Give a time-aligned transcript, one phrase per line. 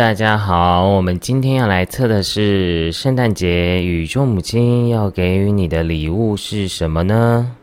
[0.00, 7.54] 大家好，我们今天要来测的是圣诞节宇宙母亲要给予你的礼物是什么呢？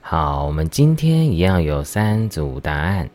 [0.00, 3.08] 好，我们今天一样有三组答案，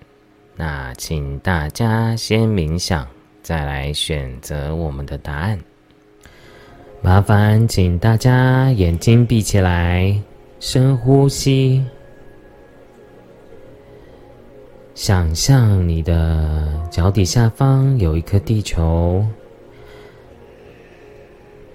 [0.56, 3.06] 那请大家先冥想，
[3.44, 5.60] 再来选择我们的答案。
[7.02, 10.18] 麻烦请大家眼睛闭起来，
[10.62, 11.84] 深呼吸。
[15.00, 19.26] 想象你的脚底下方有一颗地球，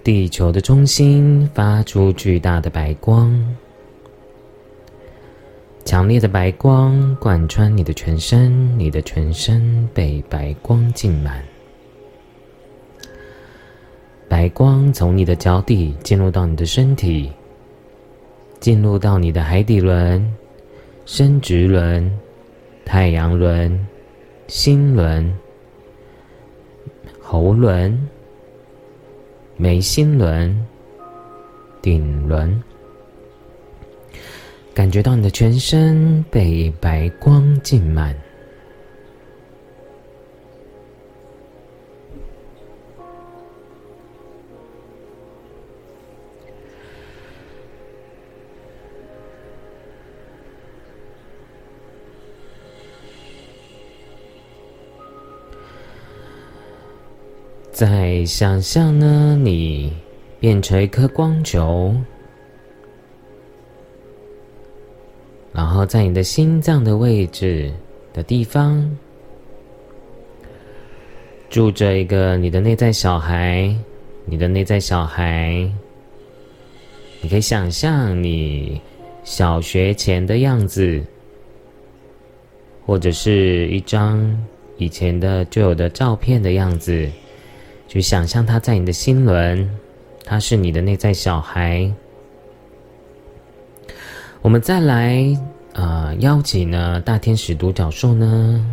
[0.03, 3.33] 地球的中心发出巨大的白光，
[5.87, 11.43] 强烈的白光贯穿你的全身，你的全身被白光浸满，
[14.29, 17.33] 白光从你的脚底进入到你的身体，
[18.61, 20.23] 进入到你的海底轮、
[21.07, 22.15] 生殖轮。
[22.85, 23.87] 太阳轮、
[24.47, 25.33] 心轮、
[27.21, 28.09] 喉轮、
[29.57, 30.67] 眉心轮、
[31.81, 32.63] 顶轮，
[34.75, 38.15] 感觉到你的全身被白光浸满。
[57.75, 59.93] 在想象呢，你
[60.39, 61.93] 变成一颗光球，
[65.53, 67.73] 然后在你的心脏的位置
[68.13, 68.89] 的地方，
[71.51, 73.75] 住着一个你的内在小孩。
[74.25, 75.69] 你的内在小孩，
[77.21, 78.81] 你可以想象你
[79.25, 81.03] 小学前的样子，
[82.87, 84.41] 或者是一张
[84.77, 87.11] 以前的旧有的照片的样子。
[87.87, 89.71] 去想象他在你的心轮，
[90.25, 91.93] 他是你的内在小孩。
[94.43, 95.25] 我们再来
[95.73, 98.65] 啊，邀请呢大天使独角兽呢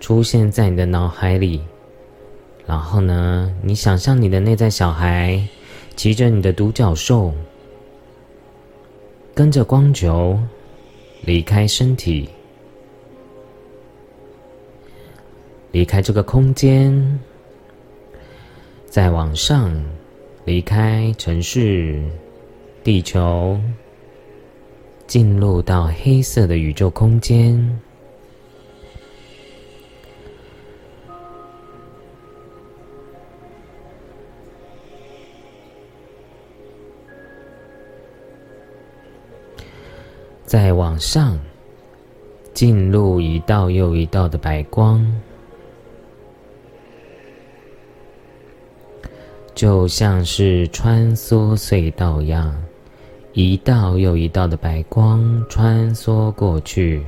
[0.00, 1.60] 出现在你的脑海里，
[2.66, 5.42] 然后呢，你想象你的内在小孩
[5.96, 7.32] 骑着你的独角兽，
[9.34, 10.38] 跟着光球
[11.22, 12.28] 离开身体，
[15.70, 17.20] 离开这个空间。
[18.92, 19.72] 再往上，
[20.44, 21.98] 离开城市、
[22.84, 23.58] 地球，
[25.06, 27.80] 进入到黑色的宇宙空间。
[40.44, 41.40] 再往上，
[42.52, 45.02] 进入一道又一道的白光。
[49.54, 52.54] 就像是穿梭隧道一样，
[53.32, 57.04] 一道又一道的白光穿梭过去，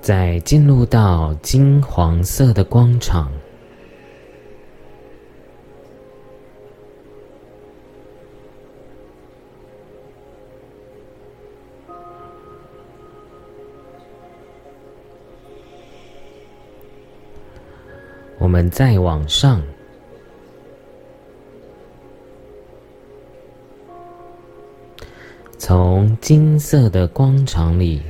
[0.00, 3.30] 在进入到金黄色的光场。
[18.42, 19.62] 我们再往上，
[25.56, 28.02] 从金色的光场里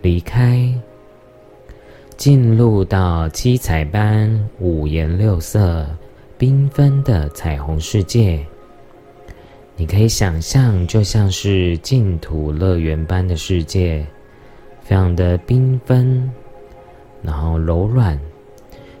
[0.00, 0.72] 离开，
[2.16, 5.84] 进入到七彩般、五颜六色、
[6.38, 8.46] 缤纷的彩虹世界。
[9.74, 14.06] 你可以想象，就像是净土乐园般的世界，
[14.82, 16.30] 非常的缤纷，
[17.22, 18.16] 然后柔软。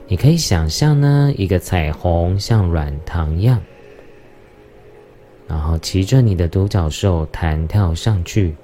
[0.08, 3.60] 你可以想象呢，一个彩虹像软糖一样，
[5.48, 8.54] 然后骑着你的独角兽弹跳上去，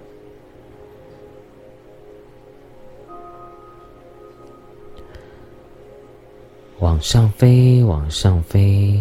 [6.78, 9.00] 往上飞，往上飞，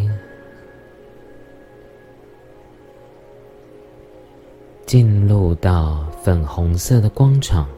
[4.87, 7.69] 进入到粉红色的光场。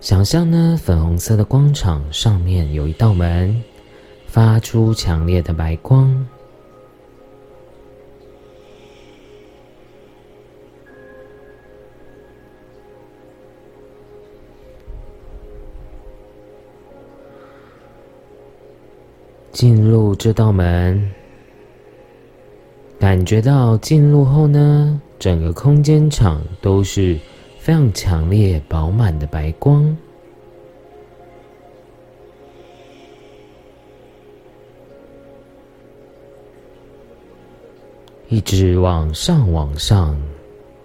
[0.00, 3.62] 想象呢，粉红色的光场上面有一道门，
[4.26, 6.26] 发出强烈的白光。
[19.52, 21.12] 进入这道门，
[22.98, 27.18] 感觉到进入后呢，整个空间场都是
[27.70, 29.96] 非常强烈、饱满的白光，
[38.28, 40.20] 一直往上、往上，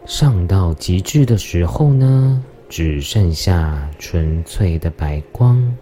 [0.06, 5.76] 上到极致的时候呢，只剩下纯粹的白光。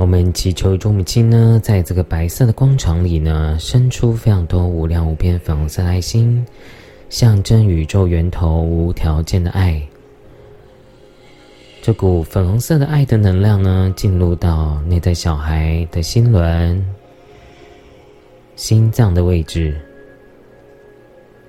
[0.00, 6.42] 我们祈求众母亲呢，在这个白色的光场里呢，生出非常多无量无边粉红色爱心，
[7.10, 9.78] 象征宇宙源头无条件的爱。
[11.82, 16.82] 这股粉红色的爱的能量呢，进入到内在小孩的心轮、
[18.56, 19.78] 心脏的位置，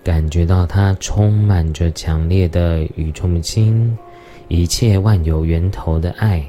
[0.03, 3.97] 感觉到它充满着强烈的宇宙母亲、
[4.49, 6.45] 一切万有源头的爱。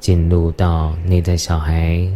[0.00, 2.08] 进入到内在小孩，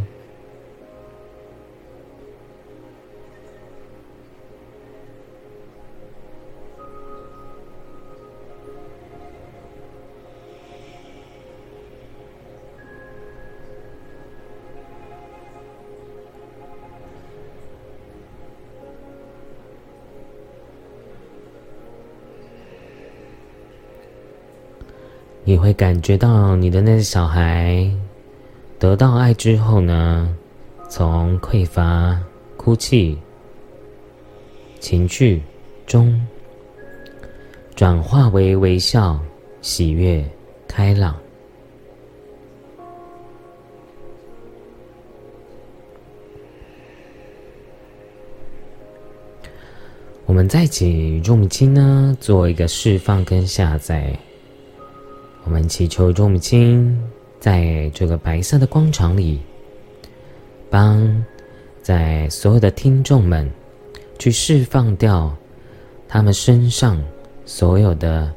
[25.52, 27.86] 你会感觉到你的那个小孩
[28.78, 30.34] 得到爱之后呢，
[30.88, 32.18] 从匮乏、
[32.56, 33.18] 哭泣、
[34.80, 35.42] 情绪
[35.86, 36.18] 中
[37.74, 39.20] 转化为微笑、
[39.60, 40.24] 喜悦、
[40.66, 41.14] 开朗。
[50.24, 54.18] 我们在一起用心呢，做一个释放跟下载。
[55.44, 56.98] 我们祈求众母亲
[57.40, 59.40] 在这个白色的光场里，
[60.70, 61.24] 帮
[61.82, 63.50] 在所有的听众们
[64.18, 65.36] 去释放掉
[66.08, 67.02] 他们身上
[67.44, 68.32] 所有的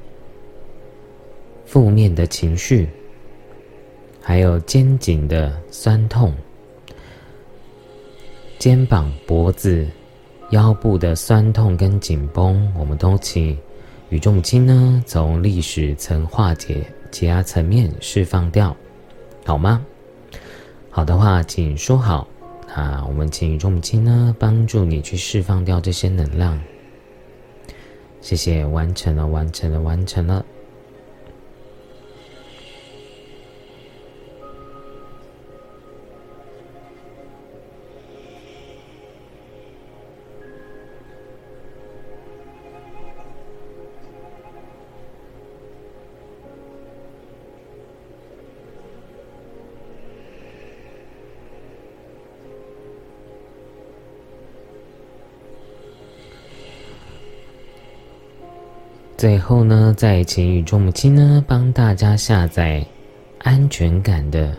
[1.65, 2.89] 负面的情绪，
[4.19, 6.33] 还有肩颈的酸痛、
[8.57, 9.87] 肩膀、脖子、
[10.49, 13.55] 腰部的酸痛跟紧绷，我们都请。
[14.09, 18.75] 宇宙母亲呢，从历史层化解、解压层面释放掉，
[19.43, 19.83] 好吗？
[20.91, 22.27] 好的话，请说好。
[22.73, 26.59] 啊我们请宇宙母亲呢，帮助你去释放掉这些能量。
[28.21, 30.45] 谢谢，完成了，完成了，完成了。
[59.25, 62.85] 最后呢，再请宇宙母亲呢帮大家下载
[63.39, 64.55] 安全感的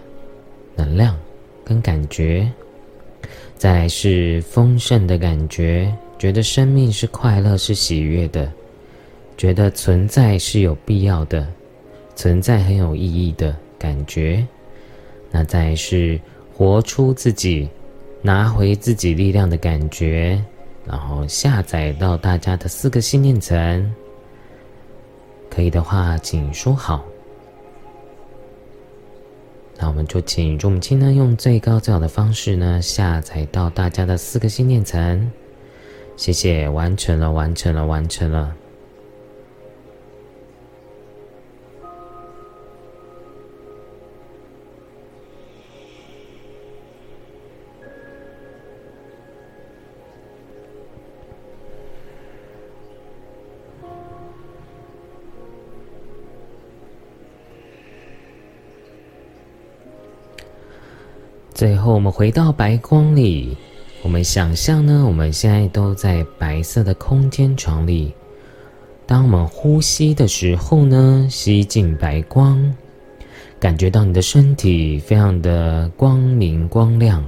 [0.74, 1.16] 能量
[1.64, 2.50] 跟感觉，
[3.54, 8.52] 再是丰盛的感觉，觉得生命是快乐是喜悦的，
[9.36, 11.46] 觉得存在是有必要的，
[12.16, 14.44] 存在很有意义的感觉。
[15.30, 16.20] 那再是
[16.52, 17.68] 活出自己，
[18.20, 20.42] 拿回自己力量的感觉，
[20.84, 23.88] 然后下载到大家的四个信念层。
[25.56, 27.02] 可以的话，请说好。
[29.78, 35.32] 那我们就请众母亲呢，用最高最好的方式呢，下载到大家的四个心念层。
[36.14, 38.54] 谢谢，完成了，完成了，完成了。
[61.56, 63.56] 最后，我们回到白光里。
[64.02, 68.12] 我们想象呢，我们现在都在白色的空间床里。
[69.06, 72.62] 当我们呼吸的时候呢，吸进白光，
[73.58, 77.24] 感觉到你的身体非常的光明光亮，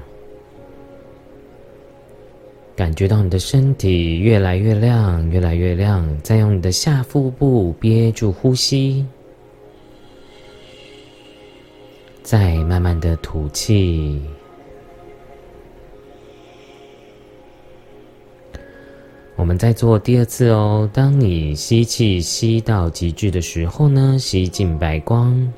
[2.76, 6.06] 感觉到你的身体越来越亮，越来越亮。
[6.22, 9.06] 再用你的下腹部憋住呼吸。
[12.28, 14.20] 再慢慢的吐气。
[19.34, 20.86] 我们再做第二次哦。
[20.92, 25.50] 当你吸气吸到极致的时候呢吸进白光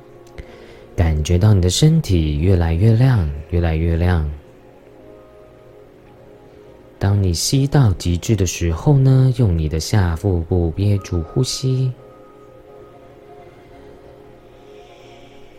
[0.94, 4.30] 感觉到你的身体越来越亮越来越亮。
[7.00, 11.92] 当你吸到极致的时候呢用你的下腹部憋住呼吸。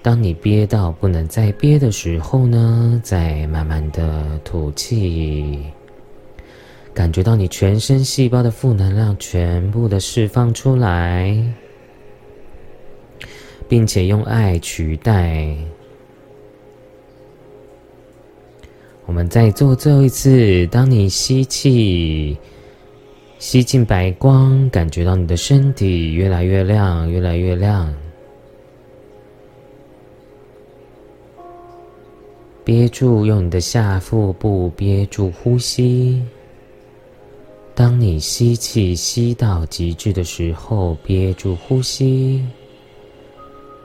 [0.03, 5.63] 当你憋到不能再憋的时候呢，再慢慢的吐气。
[6.93, 11.41] 感觉到你全身细胞的负能量全部的释放出来，
[13.69, 15.55] 并且用爱取代。
[19.05, 20.65] 我们再做最后一次。
[20.67, 22.37] 当你吸气，
[23.39, 27.93] 吸进白光，感觉到你的身体越来越亮，越来越亮。
[32.63, 36.23] 憋住，用你的下腹部憋住呼吸。
[37.73, 42.45] 当你吸气吸到极致的时候，憋住呼吸。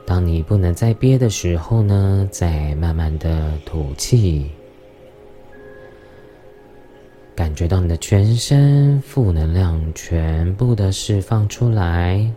[0.04, 4.50] 当你不能再憋的时候呢，再慢慢的吐气。
[7.34, 12.30] 感觉到你的全身负能量全部的释放出来。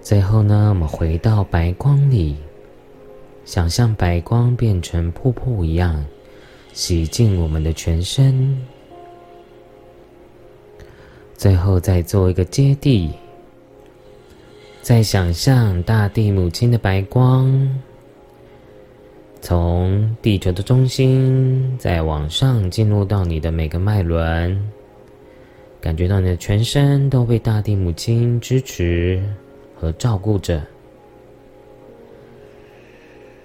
[0.00, 2.36] 最后呢，我们回到白光里，
[3.44, 6.04] 想象白光变成瀑布一样，
[6.72, 8.58] 洗净我们的全身。
[11.36, 13.10] 最后再做一个接地，
[14.80, 17.70] 再想象大地母亲的白光，
[19.42, 24.58] 从地球的中心再往上进入到你的每个脉轮，
[25.82, 29.22] 感觉到你的全身都被大地母亲支持
[29.78, 30.62] 和照顾着。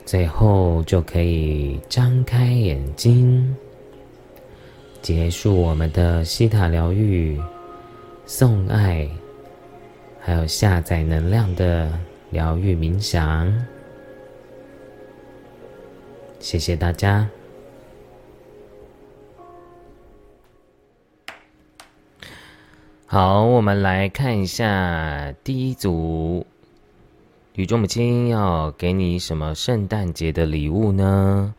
[0.09, 3.55] 最后就可以张开眼睛，
[5.03, 7.39] 结束我们的西塔疗愈。
[8.25, 9.07] 送爱，
[10.19, 11.91] 还有下载能量的
[12.31, 13.53] 疗愈冥想，
[16.39, 17.29] 谢谢大家。
[23.05, 26.47] 好，我们来看一下第一组，
[27.59, 31.53] 宇宙母亲要给你什么圣诞节的礼物呢？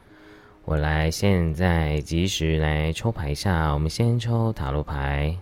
[0.64, 5.36] 我来现在及时来抽牌一下，我们先抽塔罗牌。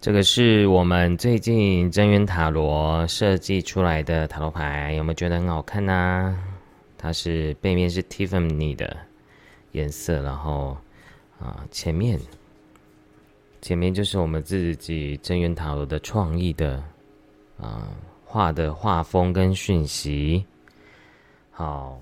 [0.00, 6.36] 这个是我们最近真源塔罗设计出来的塔罗牌，有没有觉得很好看呢？
[7.02, 8.96] 它是背面是 Tiffany 的
[9.72, 10.76] 颜色，然后
[11.40, 12.20] 啊前面
[13.60, 16.80] 前面就是我们自己真源塔罗的创意的
[17.58, 17.88] 啊
[18.24, 20.46] 画的画风跟讯息，
[21.50, 22.00] 好。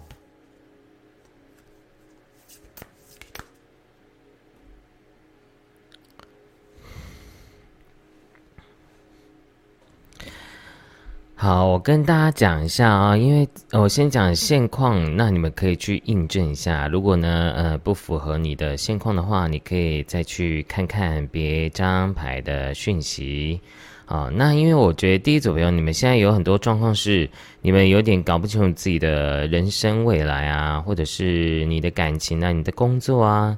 [11.42, 16.86] 好，我跟大家讲一下啊，因为我先讲现况，那你们可以去印证一下。
[16.86, 23.58] 如果呢，呃，不符合你的现况的话，你可以再去看看别张牌的讯息。
[24.04, 27.30] 好，那因为我觉得第一组朋友，你们现在有很多状况是，
[27.62, 33.56] 你们有点搞不清楚自己的人生未来啊，或者是你的感情啊、你的工作啊、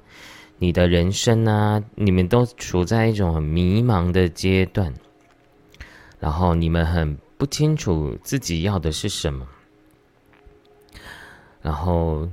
[0.59, 4.95] 你的人生啊，你们都处在一种很迷茫的阶段，
[6.21, 7.19] 然后你们很。
[7.42, 9.44] 不清楚自己要的是什么，
[11.61, 12.28] 然后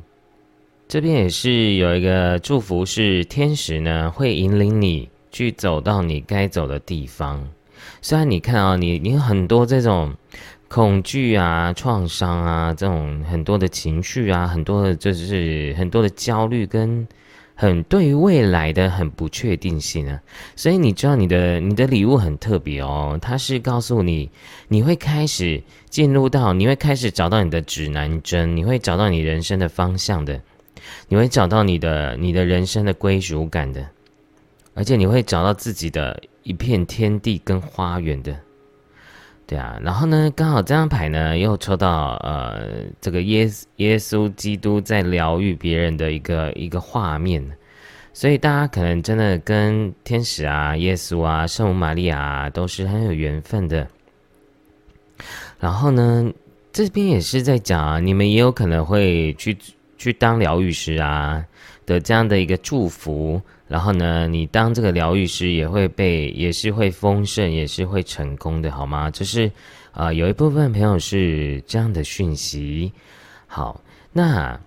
[0.88, 7.44] 这边也是有一个祝福，是天使呢会引领你去走到你该走的地方。
[8.04, 10.14] 虽然你看啊，你你很多这种
[10.68, 17.08] 恐惧啊、创伤啊，这种很多的情绪啊，很多的就是很多的焦虑跟。
[17.62, 20.22] 很对于未来的很不确定性啊，
[20.56, 24.30] 所以你知道你的你的礼物很特别哦，它是告诉你
[24.70, 30.40] 你会开始进入到，你会开始找到你的指南针，你会找到你人生的方向的，
[31.10, 33.86] 你会找到你的你的人生的归属感的，
[34.74, 38.34] 而且你会找到自己的一片天地跟花园的。
[39.50, 47.44] 对啊，然后呢，刚好这张牌呢又抽到呃，这个耶耶稣基督在疗愈别人的一个一个画面，
[48.14, 53.88] 所以大家可能真的跟天使啊、耶稣啊、圣母玛利亚都是很有缘分的。
[55.60, 56.32] 然后呢，
[56.72, 59.58] 这边也是在讲啊，你们也有可能会去
[59.98, 61.44] 去当疗愈师啊
[61.88, 69.10] 的这样的一个祝福，然后呢，你当这个疗愈师也会被，也是会丰盛，也是会成功的，好吗？
[69.12, 69.50] 就是
[69.92, 72.92] 啊，有一部分朋友是这样的讯息。
[73.46, 73.80] 好，
[74.12, 74.60] 那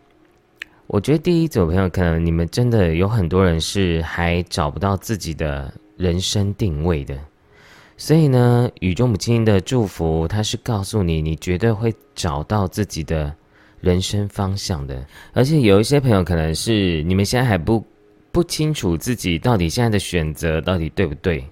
[0.87, 7.19] 我觉得第一组朋友可能你们真的有很多人是还找不到自己的人生定位的，
[7.97, 13.35] 所以呢，宇宙母亲的祝福，它是告诉你，你绝对会找到自己的。
[13.83, 17.85] 人生方向的，而且有一些朋友可能是你们现在还不
[18.33, 21.45] 不清楚自己到底现在的选择到底对不对，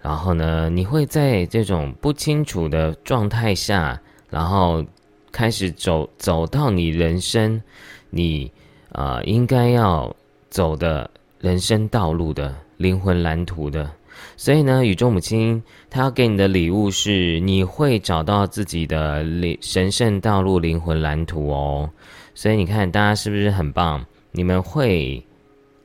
[0.00, 4.82] 然后呢，你会在这种不清楚的状态下，然后
[5.30, 7.60] 开始走走到你人生
[8.08, 8.50] 你
[8.92, 10.14] 啊应该要
[10.48, 13.88] 走的人生道路的灵魂蓝图的。
[14.36, 21.88] 所以呢，宇宙母亲她要给你的礼物是，你会找到自己的灵神圣道路、灵魂蓝图哦。
[22.34, 24.04] 所以你看，大家是不是很棒？
[24.32, 25.22] 你们会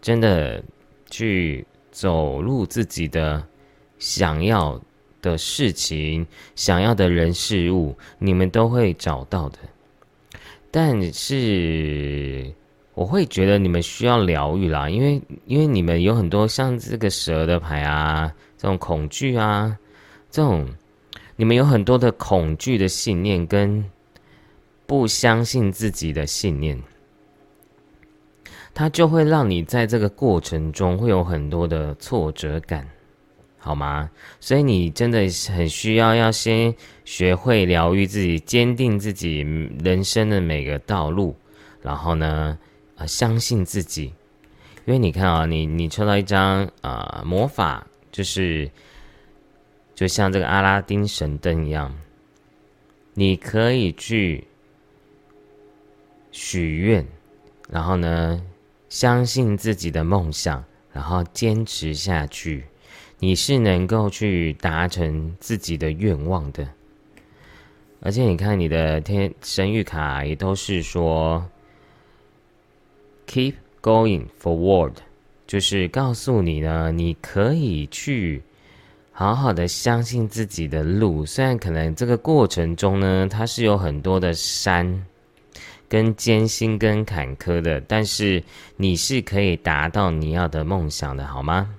[0.06, 0.64] 真的
[1.10, 3.44] 去走入自己的
[3.98, 4.80] 想要
[5.20, 6.24] 的事情、
[6.56, 9.58] 想要的人事物，你们都会找到的。
[10.70, 12.54] 但是。
[12.94, 19.78] 我会觉得你们需要疗愈啦，因为因为你们有很多像这个蛇的牌啊，这种恐惧啊，
[20.32, 20.66] 这种
[21.36, 23.84] 你们有很多的恐惧的信念跟
[24.86, 26.82] 不相信自己的信念，
[28.76, 32.88] 它就会让你在这个过程中会有很多的挫折感，
[33.58, 34.12] 好吗？
[34.42, 35.20] 所以你真的
[35.52, 39.40] 很需要要先学会疗愈自己，坚定自己
[39.84, 41.36] 人生的每个道路，
[41.82, 42.60] 然后呢？
[42.98, 44.14] 啊，相信自己，
[44.86, 48.72] 因为你看啊，你你抽到一张啊魔法，就是
[49.94, 51.94] 就像这个阿拉丁神灯一样，
[53.14, 54.48] 你可以去
[56.32, 57.06] 许愿，
[57.70, 58.42] 然后呢，
[58.96, 62.64] 相信自己的梦想，然后坚持下去，
[63.20, 66.66] 你是能够去达成自己的愿望的。
[68.00, 71.46] 而且你看你的天生育卡也都是说。
[73.28, 74.94] Keep going forward，
[75.46, 78.44] 就是告诉你呢，你可以去
[79.12, 81.26] 好好的相信自己的路。
[81.26, 85.06] 虽然可能这个过程中呢，它是有很多的山、
[85.88, 88.44] 跟艰辛、跟坎坷的，但是
[88.78, 91.76] 你是可以达到你要的梦想的，好吗？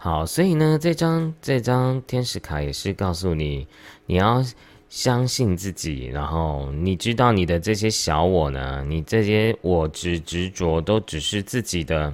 [0.00, 3.66] 好，所以呢，这张这张天使卡也是告诉你，
[4.08, 4.42] 你要
[4.88, 12.10] 相信自己，然后你知道你的这些小我呢，你这些我执执着都只是自己的，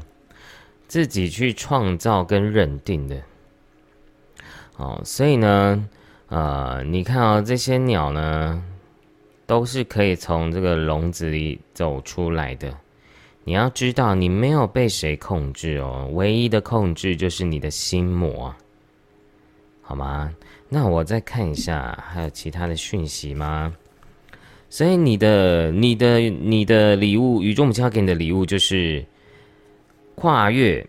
[0.89, 3.23] 自己去创造跟认定的。
[4.73, 5.89] 好，所以呢，
[6.27, 8.61] 呃，你看啊，这些鸟呢，
[9.47, 12.77] 都是可以从这个笼子里走出来的。
[13.45, 18.53] 你要知道，你没有被谁控制哦，唯一的控制就是你的心魔，
[19.81, 20.35] 好吗？
[20.69, 23.75] 那我再看一下，还有其他的讯息吗？
[24.69, 29.05] 所以你的、你的、你的礼物，宇宙母亲要给你的礼物就是
[30.15, 30.85] 跨越、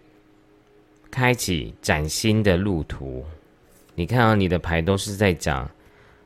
[1.12, 3.24] 开启崭新的路途。
[3.94, 5.70] 你看到你的牌都是在讲。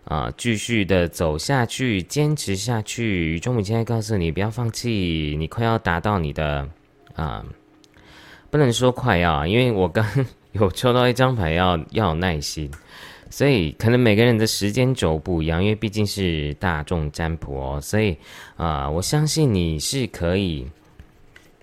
[0.05, 3.39] 啊，继续的走下去，坚持下去。
[3.39, 6.67] 中午现在告诉你，不要放弃，你快要达到你的
[7.13, 7.45] 啊，
[8.49, 10.03] 不能说快要，因为我刚
[10.53, 12.71] 有抽到一张牌，要要有耐心，
[13.29, 18.17] 所以可能每个人的时间轴不一样，因为毕竟是大众占卜哦，所以
[18.57, 20.67] 啊，我相信你是可以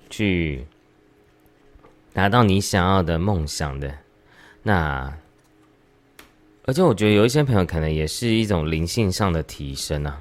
[0.08, 0.64] 去
[2.12, 3.94] 达到你想要的梦想的。
[4.62, 5.12] 那。
[6.68, 10.20] 而且我觉得有一些朋友可能也是一种灵性上的提升啊，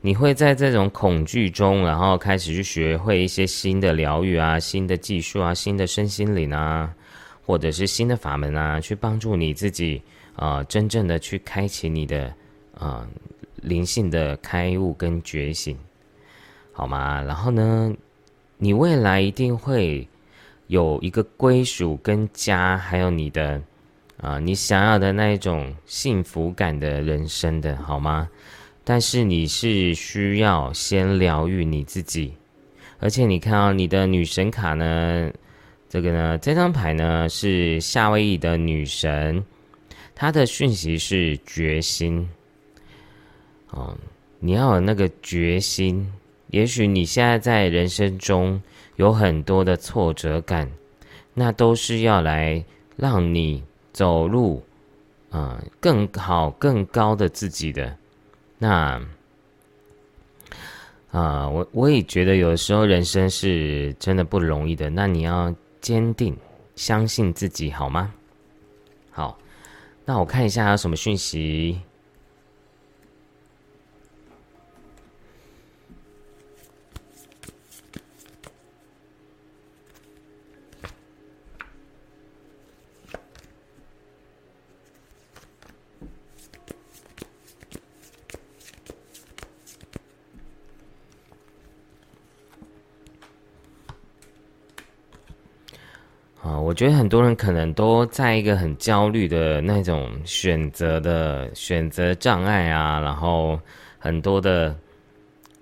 [0.00, 6.94] 你会在这种恐惧中，然后开始去学会一些新的疗愈啊、新的技术啊、新的身心灵啊，
[7.44, 10.00] 或者是新的法门啊，去帮助你自己
[10.36, 12.32] 啊，真正的去开启你的
[12.78, 13.06] 啊
[13.56, 15.78] 灵性的开悟跟觉醒，
[16.72, 17.22] 好吗？
[17.22, 17.92] 然后呢，
[18.58, 20.06] 你未来一定会
[20.66, 23.62] 有一个归属跟家，还有你的。
[24.18, 28.28] 啊，你想要的那一种幸福感的人生的好吗？
[28.84, 32.32] 但是你是需要先疗愈你自己，
[33.00, 35.28] 而且你看到你的女神卡呢，
[35.88, 39.44] 这个呢，这张牌呢是夏威夷的女神，
[40.22, 42.28] 他的讯息是决心。
[43.70, 43.98] 哦，
[44.38, 46.12] 你要有那个决心。
[46.46, 48.62] 也许你现在在人生中
[48.94, 50.70] 有很多的挫折感，
[51.34, 54.62] 那都是要来让你走路
[55.30, 57.96] 啊更好、更高的自己的。
[58.58, 59.04] 那
[61.10, 64.88] 啊，我我也觉得有时候人生是真的不容易的。
[64.88, 66.36] 那你要坚定，
[66.76, 68.14] 相信自己，好吗？
[69.10, 69.36] 好。
[70.04, 71.80] 那我看一下有什么讯息。
[96.72, 103.60] 我觉得很多人可能都在一个很焦虑的那种选择的选择障碍啊，然后
[103.98, 104.74] 很多的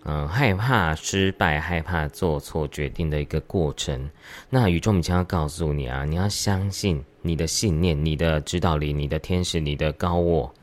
[0.05, 4.09] 嗯害怕失败、害怕做错决定的一个过程。
[4.49, 10.55] 那宇宙母亲要告诉你啊，你要相信你的信念、你的指导力、你的天使、你的高我，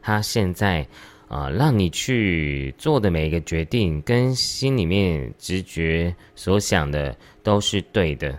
[0.00, 0.80] 他现在
[1.28, 8.38] 啊让你去做的每一个决定，跟心里面直觉所想的都是对的。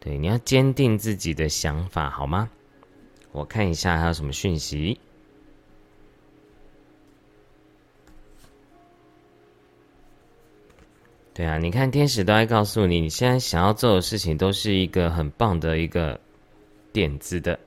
[0.00, 2.48] 对，你要坚定自己的想法，好吗？
[3.32, 4.98] 我看一下还有什么讯息。
[11.34, 16.18] 对啊，你看天使都在告诉你，你现在想要做的事情都是一个很棒的一个
[16.92, 17.60] 点子的。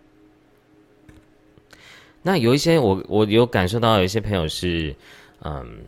[2.24, 4.96] 那有一些我我有感受到，有一些朋友是，
[5.42, 5.84] 嗯。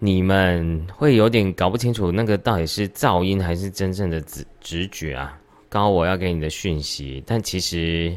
[0.00, 5.40] 你们会有点搞不清楚那个到底是噪音还是真正的直直觉啊？
[5.70, 8.14] 刚我要给你的讯息，但其实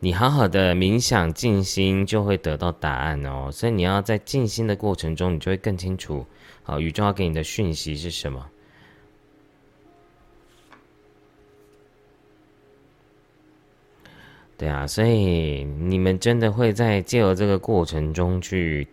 [0.00, 3.48] 你好好的冥想静心就会得到答案哦。
[3.50, 6.26] 所以你要在静心的过程中，你就会更清楚，
[6.62, 8.46] 好宇宙要给你的讯息是什么。
[14.58, 18.86] 对啊，所以你们真的会在借由这个过程中去。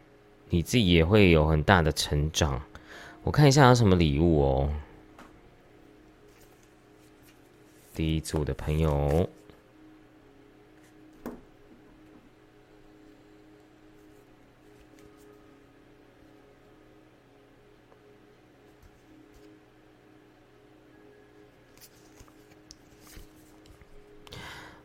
[0.53, 2.61] 你自己也会有很大的成长。
[3.23, 4.69] 我看一下有什么礼物哦。
[7.95, 9.29] 第一组的朋友，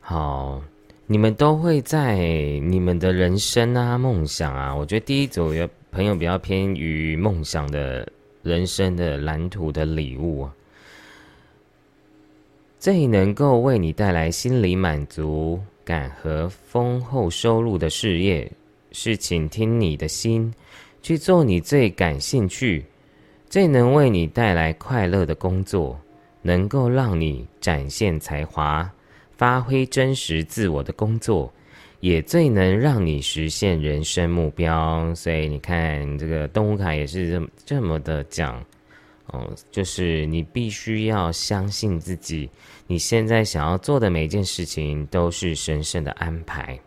[0.00, 0.62] 好。
[1.08, 8.06] 你们都会在你们的人生啊、梦想啊，我觉得第一组有朋友比较偏于梦想的
[8.42, 10.48] 人生的蓝图的礼物，
[12.80, 18.50] 最能够为你带来心理满足感和丰厚收入的事业，
[18.90, 20.52] 是倾听你的心，
[21.02, 22.84] 去做你最感兴趣、
[23.48, 25.96] 最能为你带来快乐的工作，
[26.42, 28.90] 能够让你展现才华。
[29.36, 31.52] 发挥真实自我的工作，
[32.00, 35.14] 也最能让你实现人生目标。
[35.14, 38.64] 所以你看，这个动物卡也是这么这么的讲，
[39.26, 42.48] 哦，就是你必须要相信自己，
[42.86, 46.78] 你现在想要做的每件事情都是神圣的安排。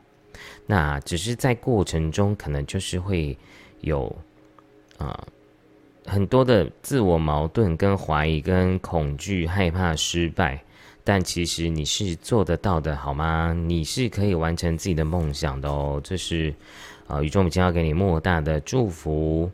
[0.66, 3.36] 那只是在过程中，可能就是会
[3.82, 4.16] 有
[4.98, 5.28] 啊
[6.06, 10.64] 很多的自我矛盾、跟怀疑、跟恐惧、害怕失败。
[11.04, 13.54] 但其实你是做得到的，好吗？
[13.54, 16.00] 你是可以完成自己的梦想的哦。
[16.04, 16.54] 这是，
[17.08, 19.50] 啊，宇宙母亲要给你莫大的祝福。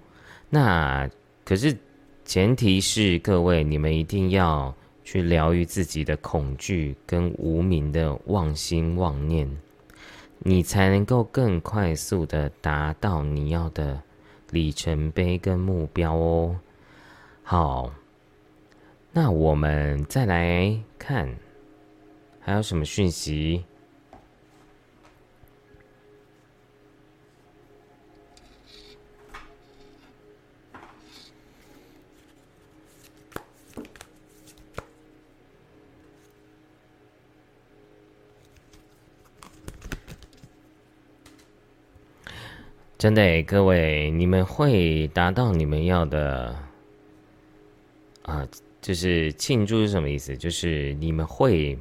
[0.50, 1.10] 那
[1.44, 1.78] 可是
[2.26, 9.50] 前提是各位，你们一定要去疗愈自己的恐惧跟无名的妄心妄念，
[10.40, 14.02] 你才能够更快速的达到你要的
[14.50, 16.60] 里程碑跟目标哦。
[17.44, 17.92] 好，
[19.18, 21.34] 那我们再来看。
[22.42, 23.64] 还有什么讯息？
[42.98, 46.54] 真的，各位，你们会达到你们要的
[48.24, 48.46] 啊？
[48.86, 50.38] 就是庆祝是什么意思？
[50.38, 51.76] 就是你们会。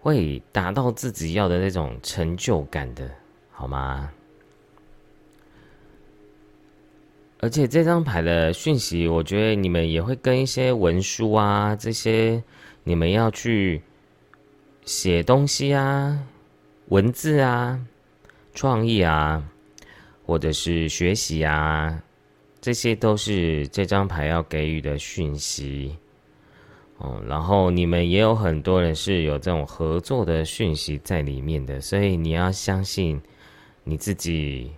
[0.00, 3.10] 会达到自己要的那种成就感的，
[3.50, 4.08] 好吗？
[7.40, 12.40] 而且这张牌的讯息，我觉得你们也会跟一些文书啊，这些
[12.84, 13.82] 你们要去
[14.84, 16.24] 写东西啊、
[16.86, 17.84] 文字啊、
[18.54, 19.42] 创意啊，
[20.24, 22.00] 或者是学习啊，
[22.66, 25.96] 这些都是这张牌要给予的讯息。
[26.98, 33.22] 哦，然后你们也有很多人是有这种合作的讯息在里面的，所以你要相信
[33.84, 34.72] 你自己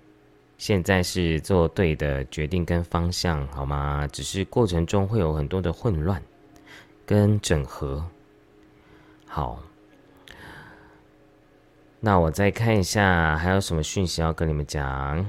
[0.59, 4.07] 现在是做对的决定跟方向，好吗？
[4.13, 6.23] 只是过程中会有很多的混乱
[7.07, 8.05] 跟整合。
[9.25, 9.63] 好，
[12.01, 15.25] 那我再看一下还有什么讯息要跟你们讲。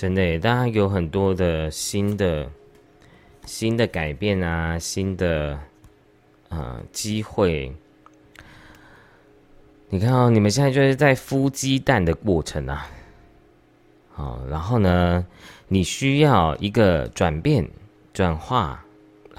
[0.00, 2.50] 真的，大家有很多的新的、
[3.44, 5.60] 新的改变啊，新的
[6.48, 7.70] 呃机会。
[9.90, 12.88] 你看哦，你们现在就是在孵鸡蛋的过程啊。
[14.12, 15.26] 好，然后呢，
[15.68, 17.68] 你需要一个转变、
[18.14, 18.82] 转化。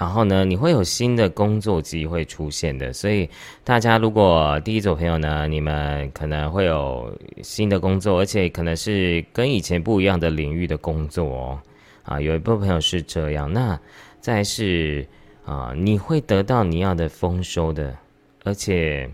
[0.02, 3.30] 然后呢，你会有新的工作机会出现的，所以
[3.62, 11.60] 大家如果第一组朋友呢，你们可能会有新的工作，而且可能是跟以前不一样的领域的工作哦。
[12.02, 13.52] 啊，有一部分朋友是这样。
[13.52, 13.78] 那
[14.20, 15.06] 再是
[15.44, 17.96] 啊，你会得到你要的丰收的，
[18.42, 19.08] 而且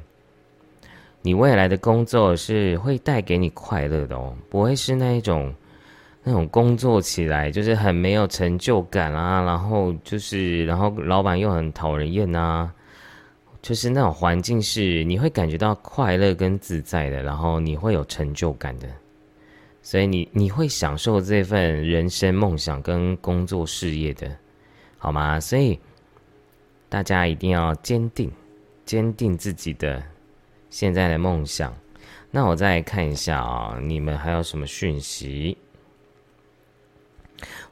[1.21, 5.55] 你未来的工作是会带给你快乐的哦，不会是那一种。
[6.25, 12.71] 那种工作起来就是很没有成就感啊，然后就是，然后老板又很讨人厌啊，
[13.63, 18.89] 就是那种环境是你会感觉到快乐跟自在的，然后你会有成就感的，
[19.81, 24.31] 所以你你会享受这份人生梦想跟工作事业的，
[24.99, 25.41] 好吗？
[25.41, 25.79] 所以
[26.89, 28.31] 大家一定要坚定，
[28.85, 30.03] 坚定自己的
[30.69, 31.75] 现在的梦想。
[32.31, 35.57] 那我再看一下啊，你们还有什么讯息？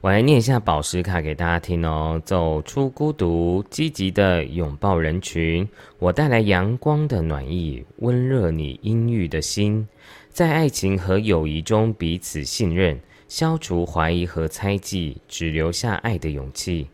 [0.01, 2.21] 我来念一下宝石卡给大家听哦。
[2.25, 5.69] 走出孤独，积极的拥抱人群。
[5.99, 9.87] 我带来阳光的暖意，温热你阴郁的心。
[10.31, 16.89] 在爱情和友谊中彼此信任，消除怀疑和猜忌，只留下爱的勇气。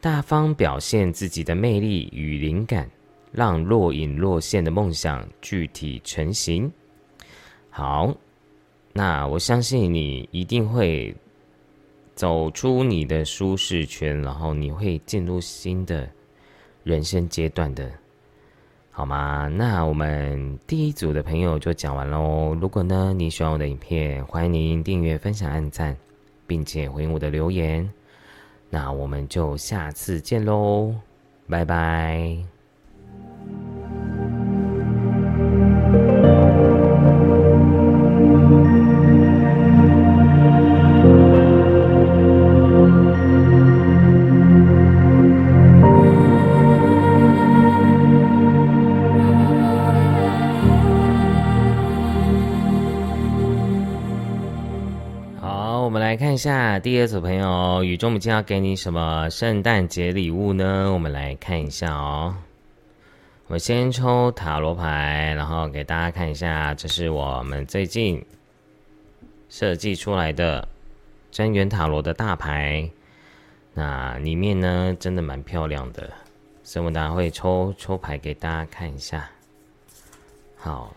[0.00, 2.88] 大方表现自己的魅力与灵感，
[3.32, 6.70] 让若隐若现的梦想具体成型。
[7.68, 8.16] 好，
[8.92, 11.14] 那我相信你一定会。
[12.16, 16.08] 走出你的舒适圈，然后你会进入新的
[16.82, 17.92] 人生阶段的，
[18.90, 19.48] 好吗？
[19.48, 22.56] 那我们第一组的朋友就讲完喽。
[22.58, 25.94] 如果呢你喜欢我的影片，欢迎您订阅、分享、按赞，
[26.46, 27.88] 并且回应我的留言。
[28.70, 30.94] 那我们就下次见喽，
[31.48, 32.36] 拜拜。
[56.36, 60.90] 下第二组朋友，宇宙母亲要给你什么圣诞节礼物呢？
[60.92, 62.34] 我们来看一下哦。
[63.46, 68.20] 我先抽塔罗牌，然后给大家看一下，这是我们最近
[69.48, 70.66] 设计出来的
[71.30, 72.88] 真元塔罗的大牌。
[73.72, 76.12] 那里面呢，真的蛮漂亮的，
[76.64, 79.30] 所以我们大家会抽抽牌给大家看一下。
[80.56, 80.92] 好，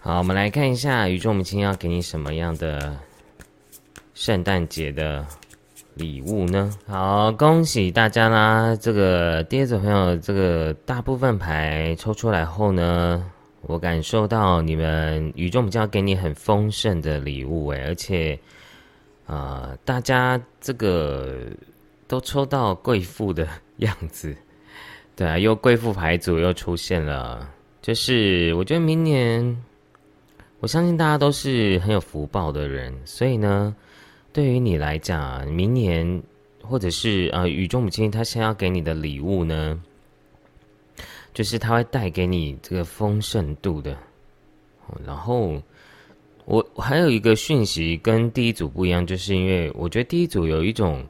[0.00, 2.98] 好，我们来看一下宇宙母亲要给你什么样的。
[4.18, 5.24] 圣诞节的
[5.94, 6.76] 礼物呢？
[6.88, 8.74] 好，恭喜大家啦！
[8.74, 13.24] 这个第二组朋友，这个大部分牌抽出来后呢，
[13.62, 18.36] 我感受到你们宇宙比较给你很丰盛的礼物诶，而且
[19.24, 21.46] 啊，大家这个
[22.08, 24.34] 都抽到贵妇的样子，
[25.14, 27.48] 对啊，又贵妇牌组又出现了，
[27.80, 29.62] 就是我觉得明年，
[30.58, 33.72] 我相信大家都是很有福报的人，所以呢。
[34.32, 36.22] 对于你来讲，明年
[36.62, 39.82] 或者是呃，宇宙母亲她想要给你的礼物呢，
[41.32, 43.96] 就是她会带给你这个丰盛度的。
[45.04, 45.60] 然后
[46.44, 51.04] 我还有一个讯息跟第一组不一样，就是因为我觉得第一组有一种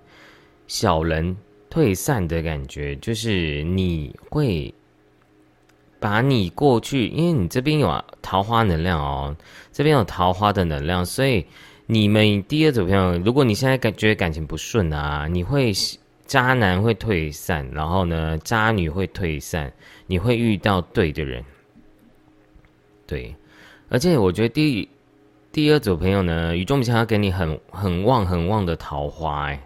[0.66, 1.37] 小人
[1.70, 4.72] 退散的感觉，就是你会
[6.00, 9.37] 把你过去，因为你这边有桃花能量哦，
[9.72, 11.44] 这边有桃花的能量，所以
[11.90, 15.72] 你们第二组朋友，如果你现在感觉感情不顺啊，你会
[16.27, 19.72] 渣男会退散，然后呢，渣女会退散，
[20.07, 21.42] 你会遇到对的人，
[23.07, 23.35] 对，
[23.88, 24.87] 而且我觉得第
[25.51, 29.59] 第二组朋友呢，宇宙母亲要给你很很旺很旺的桃花，哎，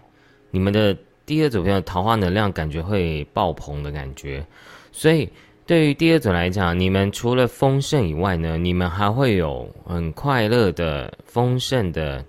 [0.49, 4.47] 你们的第二组朋友桃花能量感觉会爆棚的感觉，
[4.93, 5.29] 所以。
[5.65, 12.23] 对于第二组来讲，你们除了丰盛以外呢，你们还会有很快乐的丰盛的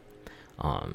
[0.57, 0.89] 啊，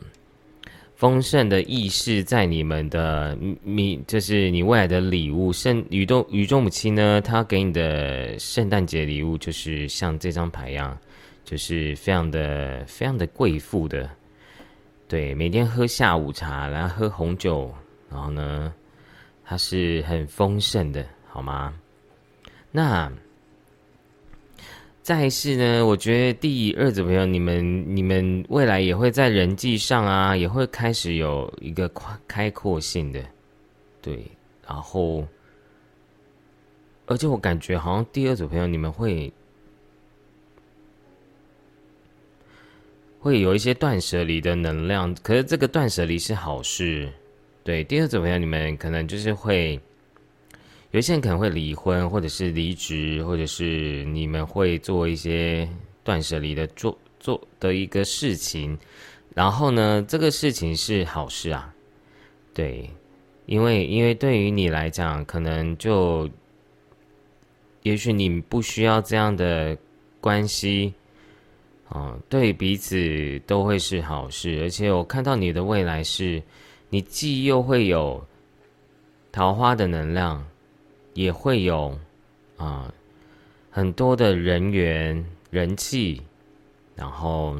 [0.96, 5.52] 丰盛的意识在你们的你就是你未来的礼物。
[5.52, 10.98] 圣宇宙宇宙母亲呢，她给你的圣诞节礼物就是像这张牌一样，
[11.44, 14.10] 就是非常的非常的贵妇的，
[15.10, 17.70] 对，每天喝下午茶，然后喝红酒，
[18.10, 18.74] 然后呢，
[19.44, 21.74] 它是很丰盛的，好吗？
[22.72, 23.12] 那
[25.02, 25.84] 再是呢？
[25.84, 33.20] 我觉得第二组朋友，你们你们未来也会在人际上啊，也会开始有一个开开阔性的，
[34.04, 34.24] 对。
[34.68, 35.28] 然后，
[37.08, 39.34] 而且我感觉好像第二组朋友，你们会
[43.20, 45.12] 会有一些断舍离的能量。
[45.24, 47.12] 可是这个断舍离是好事，
[47.64, 47.84] 对。
[47.84, 49.82] 第二组朋友，你们可能就是会。
[50.92, 55.70] 有些人可能会离婚，或者是离职，或者是你们会做一些
[56.04, 58.76] 断舍离的做做的一个事情，
[59.36, 61.72] 然后呢，这个事情是好事啊，
[62.56, 62.90] 对，
[63.46, 66.28] 因为因为对于你来讲，可能就，
[67.84, 69.78] 也许你不需要这样的
[70.20, 70.92] 关系，
[71.88, 76.42] 啊，对彼此都会是好事，而且我看到你的未来是，
[76.90, 78.26] 你既又会有
[79.32, 80.44] 桃花的能量。
[81.20, 82.00] 也会有
[82.56, 82.94] 啊
[83.70, 86.22] 很多的人员人气，
[86.96, 87.60] 然后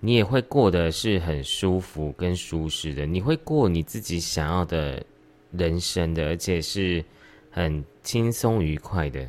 [0.00, 5.04] 你也会过得是很舒服跟舒适的，你会过你自己想要的
[5.52, 7.04] 人生的，而且是
[7.50, 9.28] 很轻松愉快的。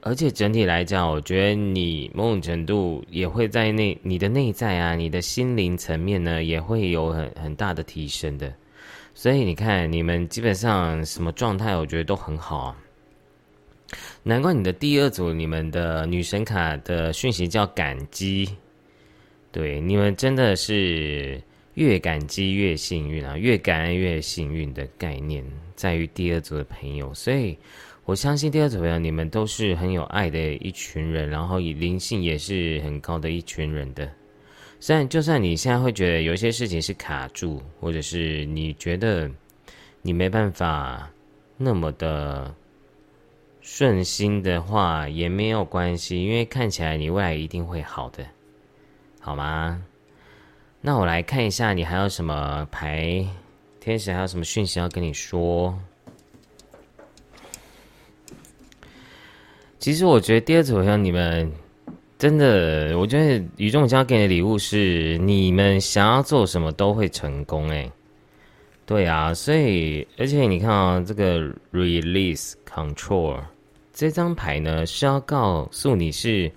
[0.00, 8.52] 而且整体来讲，我觉得你某种程度也会在内，你的内在啊，你的心灵层面呢，也会有很很大的提升的。
[9.22, 12.76] 所以你看，你们基本上什么状态，我觉得都很好啊。
[14.24, 18.48] 难怪你的第二组，你们的女神卡的讯息叫感激。
[19.52, 21.40] 对，你们真的是
[21.74, 25.44] 越感激越幸运啊，越感恩越幸运的概念
[25.76, 27.14] 在于第二组的朋友。
[27.14, 27.56] 所以
[28.04, 34.10] 我相信第二组朋友，你们都是很有爱的一群人，然后以灵性也是很高的一群人的。
[34.84, 39.30] 虽然，就算你现在会觉得有一些事情是卡住，或者是你觉得
[40.02, 41.08] 你没办法
[41.56, 42.52] 那么的
[43.60, 48.26] 顺心的话，也没有关系，因为看起来你未来一定会好的，
[49.20, 49.80] 好吗？
[50.80, 53.24] 那我来看一下，你还有什么牌？
[53.78, 55.78] 天使还有什么讯息要跟你说？
[59.78, 61.52] 其实我觉得第二组好像你们。
[62.22, 67.90] 真的，我觉得宇宙家给你的礼物是你们想要做什么都会成功哎，
[68.86, 73.40] 对啊，所以而且你看啊，这个 release control
[73.92, 76.48] 这张牌呢是要告诉你是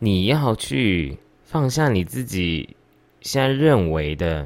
[0.00, 2.68] 你要去放下你自己
[3.20, 4.44] 现在认为的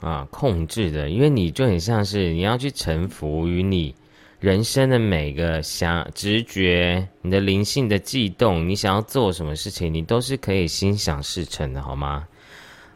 [0.00, 3.94] 啊控制的，因为你就很像是你要去臣服于你。
[4.42, 12.26] 人生的每个想直觉，你的灵性的悸动，你想要做什么事情，你都是可以心想事成的，好吗？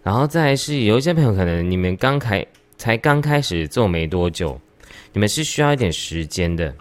[0.02, 2.44] 然后再是有一些朋友，可能你们刚开
[2.76, 4.60] 才刚开始做没多久，
[5.12, 6.74] 你们是需要一点时间的，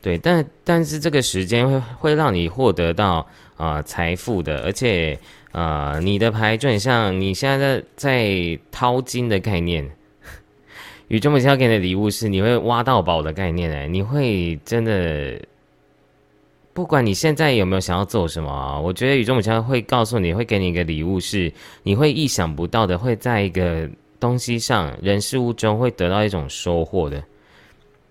[0.00, 3.26] 对，但但是这个时间会会让你获得到
[3.58, 5.18] 啊财富的，而且
[5.50, 9.86] 啊你的牌就很像你现在在在掏金的概念。
[11.12, 15.38] 宇宙母亲要给你的礼物是你会挖到宝的概念哎，你会真的，
[16.72, 21.52] 不管你现在有没有想要做什么啊，我觉得宇宙母亲会告诉你会给你一个礼物，是
[21.82, 23.86] 你会意想不到的，会在一个
[24.18, 27.22] 东西上、人事物中会得到一种收获的。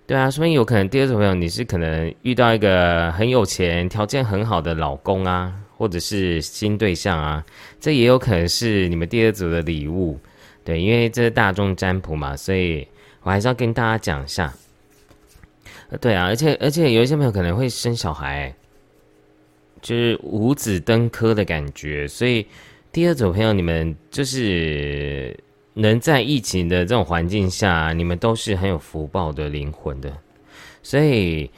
[0.05, 7.43] 对啊，所以有可能第二种朋友你是可能遇到一个很有钱、条件很好的老公啊，或者是新对象啊，
[7.79, 10.19] 这也有可能是你们第二组的礼物。
[10.63, 12.87] 对，因为这是大众占卜嘛，所以
[13.23, 14.53] 我还是要跟大家讲一下。
[15.99, 18.53] 对啊，而且而且有一些朋友可能会生小孩，
[19.81, 22.07] 就是五子登科的感觉。
[22.07, 22.47] 所以
[22.91, 25.37] 第二组朋友，你们就是
[25.73, 30.11] 能在疫情的这种环境下，你们都是很有福报的灵魂的。
[30.81, 31.51] 所以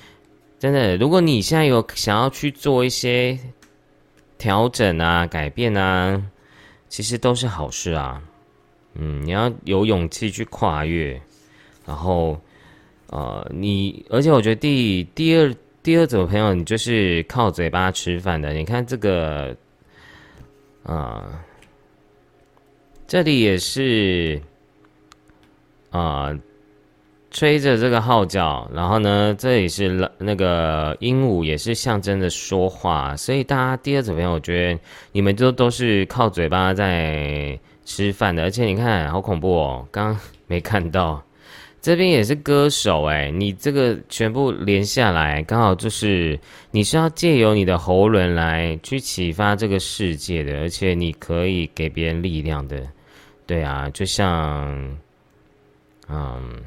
[0.57, 3.37] 真的，如果你现在有想要去做一些
[4.37, 6.21] 调整啊、改变啊，
[6.89, 8.21] 其实都是好事啊。
[8.95, 11.21] 嗯，你要有勇气去跨越，
[11.85, 12.39] 然后
[13.07, 18.53] 呃，你而且我觉得第第二第二组朋友，你就是靠嘴巴吃饭的。
[18.53, 19.55] 你看这个
[20.83, 21.43] 啊，
[23.07, 24.41] 这里也是
[25.91, 26.37] 啊。
[27.35, 33.17] 吹着这个号角，然后呢，这里是那个鹦鹉，也是象征着说话。
[33.17, 34.79] 所以大家第二组朋友，我觉得
[35.13, 38.43] 你们都都是靠嘴巴在吃饭的。
[38.43, 39.87] 而且你看，好恐怖哦！
[39.91, 40.15] 刚
[40.45, 41.23] 没看到，
[41.83, 46.39] 这边也是歌手哎，你这个全部连下来，刚好就是
[46.71, 52.81] 你是要借由你的喉轮来去启发这个世界的，而且你可以给别人力量的。
[53.45, 54.97] 对啊，就像，
[56.07, 56.63] 嗯。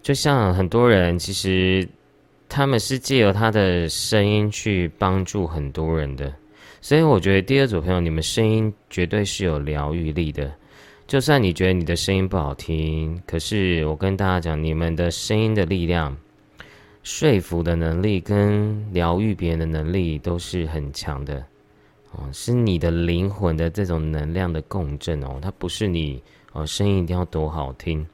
[0.00, 1.86] 就像很多人，其实
[2.48, 6.32] 他们是借由他的声音去帮助很多人的，
[6.80, 10.50] 所以我觉得第二组朋友，你们声音绝对是有疗愈力的。
[11.08, 16.14] 就算你觉得你的声音不好听，可是我跟大家讲，你们的声音的力量、
[17.02, 21.42] 说服的能力跟疗愈别人的能力都是很强的
[22.12, 28.06] 哦，是你的灵魂的这种能量的共振哦，它不是你哦，声音一定要多好听。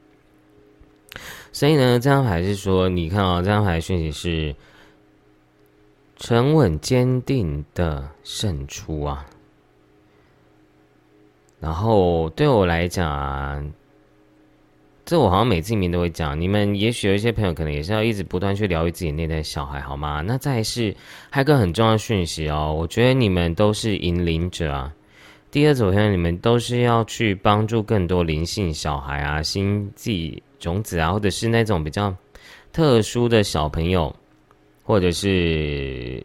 [1.51, 4.55] 所以呢，这张牌是说，你看啊，这张牌讯息是
[6.16, 9.26] 沉稳坚定的胜出啊。
[11.64, 13.64] 然后对我来讲啊，
[15.06, 20.20] 这我好像每次里面都会讲，你们也许有一些朋友可能也是要一直不断去疗愈自己内在小孩，好吗？
[20.20, 20.94] 那再是
[21.30, 24.92] 还有个很重要的讯息哦，我觉得你们都是引领者啊。
[25.50, 30.42] 第二组朋友，你们都是要去帮助更多灵性小孩啊，星际。
[30.60, 32.14] 种子啊，或者是那种比较
[32.72, 34.14] 特殊的小朋友，
[34.82, 36.24] 或者是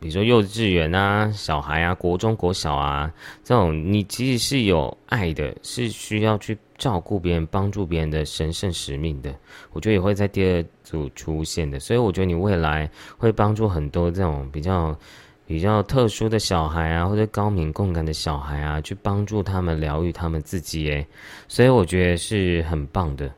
[0.00, 9.34] 比如说幼稚园啊、小孩啊、国中、国小啊这种，你其实是有爱的，是需要去照顾别人、帮助别人的神圣使命的。
[9.72, 14.98] 我觉得也会在第二组出现的，所以我觉得你未来会帮助很多这种比较
[15.46, 20.90] 比较特殊的小孩啊，或者高敏共感的小孩啊，去帮助他们疗愈他们自己。
[20.90, 21.06] 诶，
[21.48, 23.32] 所以我觉得是很棒的。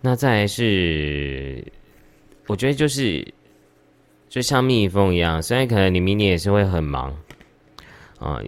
[0.00, 1.64] 那再是，
[2.46, 3.26] 我觉得就是，
[4.28, 7.16] 就像蜜蜂一样，虽然可能你明年也是会很忙
[8.18, 8.42] 啊。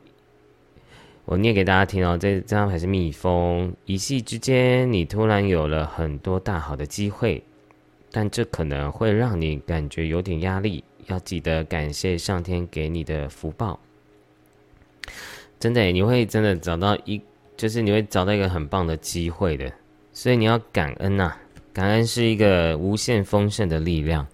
[1.24, 7.42] 我念给大家听哦，这这张牌是蜜蜂，一夕之间你突然有了很多大好的机会，
[8.10, 13.78] 但这可能会让你感觉有点压力，要记得感谢上天给你的福报。
[15.60, 17.20] 真的，你会真的找到一，
[17.58, 19.70] 就是你会找到一个很棒的机会的。
[20.14, 21.36] 所以你要感恩呐，
[21.74, 24.26] 感恩是一个无限丰盛的力量。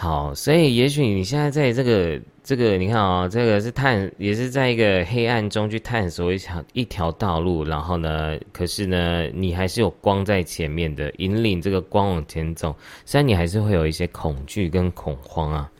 [0.00, 12.74] 好，所以也许你现在在这个这个，你看啊，这个是探，也是在一个黑暗中去探索一条一条道路，然后呢，可是呢，你还是有光在前面的，引领这个光往前走。
[13.04, 15.70] 虽然你还是会有一些恐惧跟恐慌啊，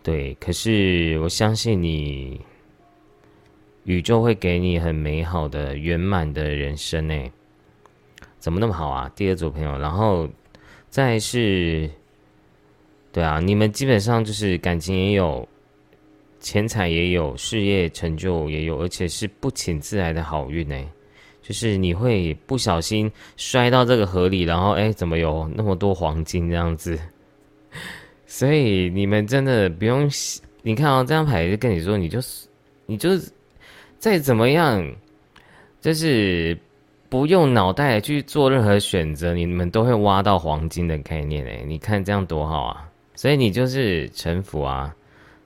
[0.00, 2.40] 对，可是我相信你，
[3.82, 7.20] 宇宙会给你很美好的圆满的人生呢。
[8.38, 9.10] 怎么那么好啊？
[9.16, 10.28] 第二组朋友，然后
[10.88, 11.90] 再是，
[13.16, 15.48] 对啊，你们基本上就是感情也有，
[16.38, 20.78] 钱财也有，事业成就也有，而且是不请自来的好运呢。
[21.40, 26.98] 就是你会不小心摔到这个河里，然后哎，怎么有那么多黄金这样子？
[28.28, 30.06] 所以你们真的不用，
[30.60, 32.46] 你看哦，这张牌就跟你说，你就是，
[32.84, 33.32] 你就是
[33.98, 34.94] 再怎么样，
[35.80, 36.54] 就是。
[37.08, 42.85] 不用脑袋去做任何选择，你们都会挖到黄金的概念诶，你看这样多好啊！
[43.16, 44.94] 所以你就是臣服啊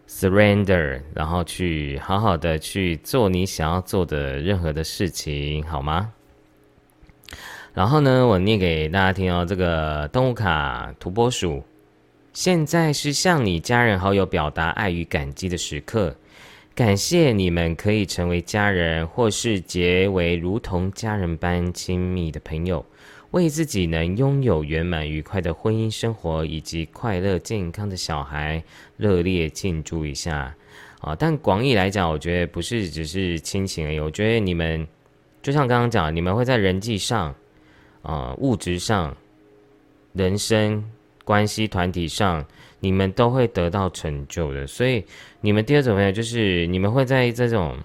[0.06, 6.12] ，surrender，然后去好好的去做你想要做的任何的事情，好吗？
[7.72, 11.62] 然后呢，我念给大家听哦，这个动物卡土拨鼠，
[12.32, 16.16] 现在是向你家人好友表达爱与感激的时刻。
[16.74, 22.84] 感谢你们可以成为家人，或是结为如同家人般亲密的朋友，
[23.30, 28.62] 为自己能拥有圆满愉快的婚姻生活以及快乐健康的小孩
[28.96, 30.54] 热烈庆祝一下
[31.00, 31.14] 啊！
[31.14, 34.00] 但广义来讲，我觉得不是只是亲情而已。
[34.00, 34.86] 我觉得你们
[35.42, 37.34] 就像刚刚讲，你们会在人际上、
[38.02, 39.16] 啊物质上、
[40.12, 40.84] 人生
[41.24, 42.44] 关系团体上。
[42.82, 45.04] 你们都会得到成就的，所以
[45.42, 47.76] 你们第二种朋友就是你们会在这种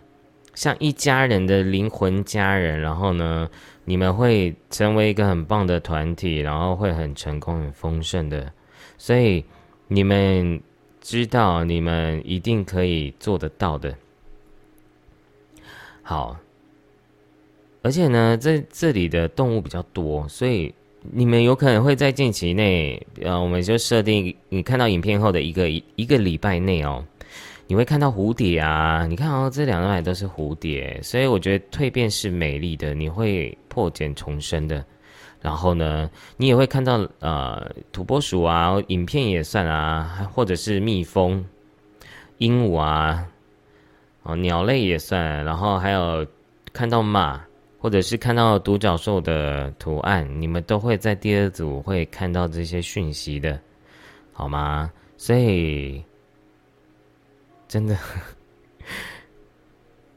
[0.55, 3.47] 像一家人的灵魂家人，然后呢，
[3.83, 8.51] 你们会成为一个很棒的团体，然后会很成功、很丰盛的。
[8.97, 9.43] 所以
[9.89, 10.61] 你们
[11.01, 13.95] 知道，你们一定可以做得到的。
[16.01, 16.37] 好，
[17.81, 27.03] 而且呢，在这里的动物比较多，所以你们有可能会在近期内，呃，我们就设定你看到影片后的一个一个礼拜内哦。
[27.67, 34.85] 你会看到蝴蝶啊，你看哦，这两张牌都是蝴蝶，所以我觉得蜕变是美丽的，你会破茧重生的。
[35.41, 41.43] 然后呢，你也会看到呃土拨鼠啊，影片也算啊，或者是蜜蜂、
[42.37, 43.25] 鹦鹉啊，
[44.23, 46.25] 哦鸟类也算，然后还有
[46.71, 47.43] 看到马，
[47.79, 53.59] 或者是看到独角兽的图案，你们都会在第二组会看到这些讯息的，
[54.33, 54.91] 好吗？
[55.17, 56.03] 所以。
[57.67, 57.97] 真的，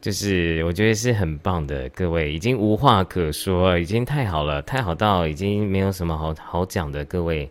[0.00, 7.50] 就是我觉得是很棒的，各位已经无话可说，已经太好了，太好到已经没有什么好好讲的，各位。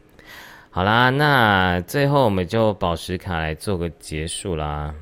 [0.70, 4.94] 好啦，那最后我们就宝石卡来做个结束啦。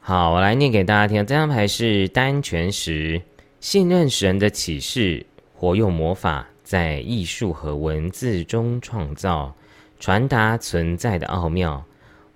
[0.00, 3.20] 好，我来念给大家听，这张牌是单全石，
[3.58, 6.46] 信任神的启示，活用魔法。
[6.66, 9.54] 在艺术和文字中创造、
[10.00, 11.80] 传达存在的奥妙。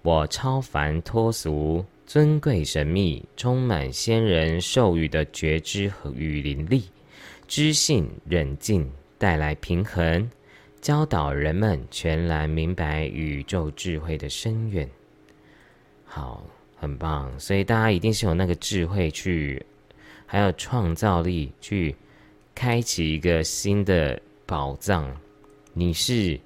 [0.03, 6.85] 我超凡脱俗、尊贵神秘、充满仙人授予的觉知和与灵力，
[7.49, 10.31] 知性冷静，带来平衡，
[10.81, 14.89] 教导人们全然明白宇宙智慧的深远。
[16.05, 17.29] 好，很棒。
[17.37, 19.61] 所以大家一定是有那个智慧去，
[20.25, 21.97] 还有创造力去。
[22.61, 25.11] 开启一个新的宝藏，
[25.73, 26.39] 你是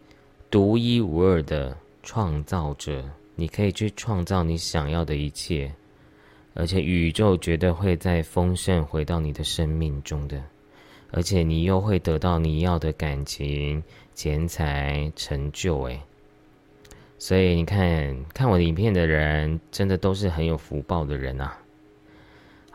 [0.49, 3.05] 独一无二的创造者，
[3.35, 5.75] 你可以去创造你想要的一切，
[6.55, 10.41] 而且宇宙绝对会在丰盛回到你的生命中的，
[11.11, 13.83] 而且你又会得到你要的感情、
[14.15, 15.83] 钱财、成就。
[15.83, 16.01] 诶，
[17.19, 21.59] 所以你看看我的影片的人，真的都是很有福报的人啊。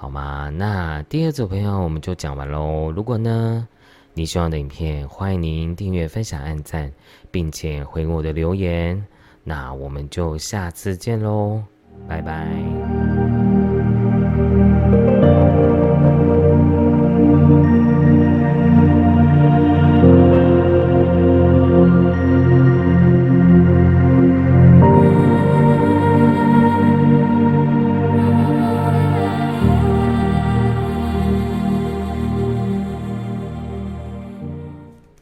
[0.02, 0.50] 好吗？
[0.50, 2.90] 那第二组朋友我们就讲完喽。
[2.90, 3.68] 如果呢
[4.14, 6.90] 你喜欢的影片，欢迎您订阅、分享、按赞，
[7.30, 9.06] 并且回我的留言。
[9.44, 11.62] 那我们就下次见喽，
[12.08, 13.49] 拜拜。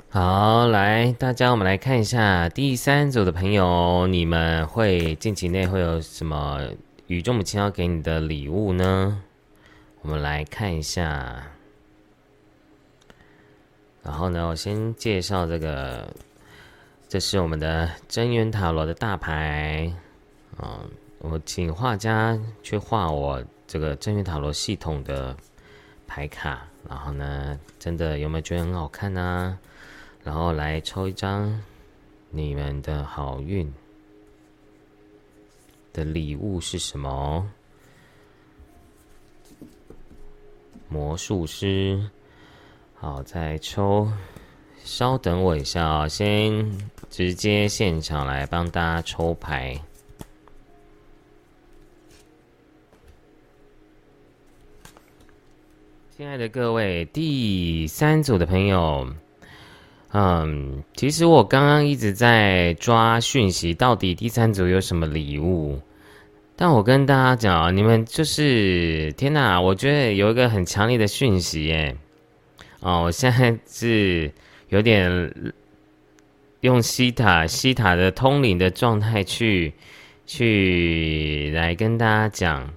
[0.10, 6.62] 好，来大家，我们来看一下第三组的朋友，你们会近期内会有什么
[7.08, 9.22] 宇宙母亲要给你的礼物呢？
[10.01, 11.43] 我们来看一下。
[14.01, 16.08] 然后呢，我先介绍这个，
[17.10, 19.91] 这是我们的真元塔罗的大牌。
[20.64, 20.89] 嗯，
[21.20, 25.36] 我请画家去画我这个真元塔罗系统的
[26.08, 26.66] 牌卡。
[26.88, 29.60] 然后呢，真的有没有觉得很好看呢？
[30.28, 31.57] 然后来抽一张
[32.32, 33.73] 你们的好运
[35.93, 37.49] 的礼物是什么？
[40.89, 42.09] 魔术师，
[42.95, 44.11] 好，再抽。
[44.84, 46.78] 稍等我一下啊，先
[47.09, 49.82] 直接现场来帮大家抽牌。
[56.17, 59.09] 亲爱的各位，第三组的朋友。
[60.14, 65.82] 嗯，其实我刚刚一直在抓讯息，到底第三组有什么礼物？
[66.55, 69.60] 但我跟大家讲，你们就是天哪！
[69.60, 71.97] 我觉得有一个很强烈的讯息耶。
[72.80, 74.32] 哦，我现在是
[74.70, 75.53] 有点
[76.62, 79.74] 用西塔西塔的通灵的状态去
[80.26, 82.74] 去来跟大家讲，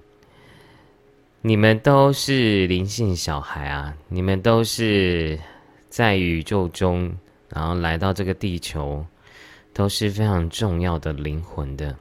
[1.41, 5.39] 你们都是灵性小孩啊，你们都是。
[5.91, 7.13] 在宇宙中，
[7.49, 9.05] 然后来到这个地球，
[9.73, 11.93] 都是非常重要的灵魂的。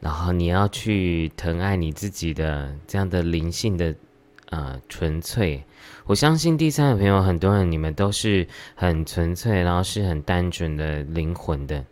[0.00, 3.94] 然后你要去疼爱你自己的这样的灵性的
[4.48, 5.62] 呃纯粹。
[6.06, 11.84] 我相信第三个朋友，很多人你们都是很纯粹，然后是很单纯的灵魂的。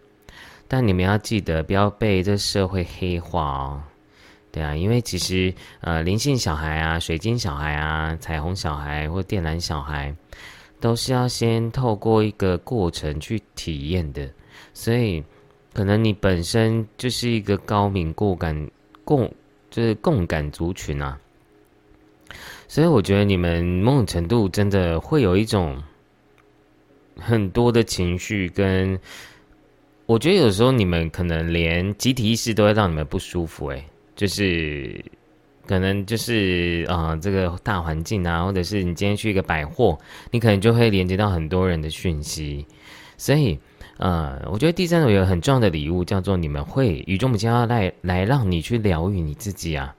[0.67, 3.83] 但你们要记得，不要被这社会黑化哦。
[4.57, 5.53] 对啊，因为其实
[5.83, 10.17] 呃，灵性小孩啊、水晶小孩啊、彩虹小孩或电缆小孩，
[10.81, 14.27] 都是要先透过一个过程去体验的。
[14.73, 15.23] 所以
[15.75, 18.71] 可能你本身就是一个高敏共感
[19.05, 19.31] 共
[19.71, 21.21] 就是共感族群啊，
[22.67, 25.83] 所以我觉得你们某种程度真的会有一种
[27.21, 28.99] 很多的情绪，跟
[30.07, 33.85] 我觉得有时候你们可能连集体意识都会让你们不舒服，诶，
[34.17, 35.05] 就是
[35.69, 39.97] 可能就是啊这个大环境啊，或者是你今天去一个百货，
[40.33, 42.67] 你可能就会连接到很多人的讯息，
[43.17, 43.57] 所以。
[43.99, 49.97] 呃，我觉得第三种有很重要的礼物，叫做你们会与众不亲要来来让你去疗愈你自己啊。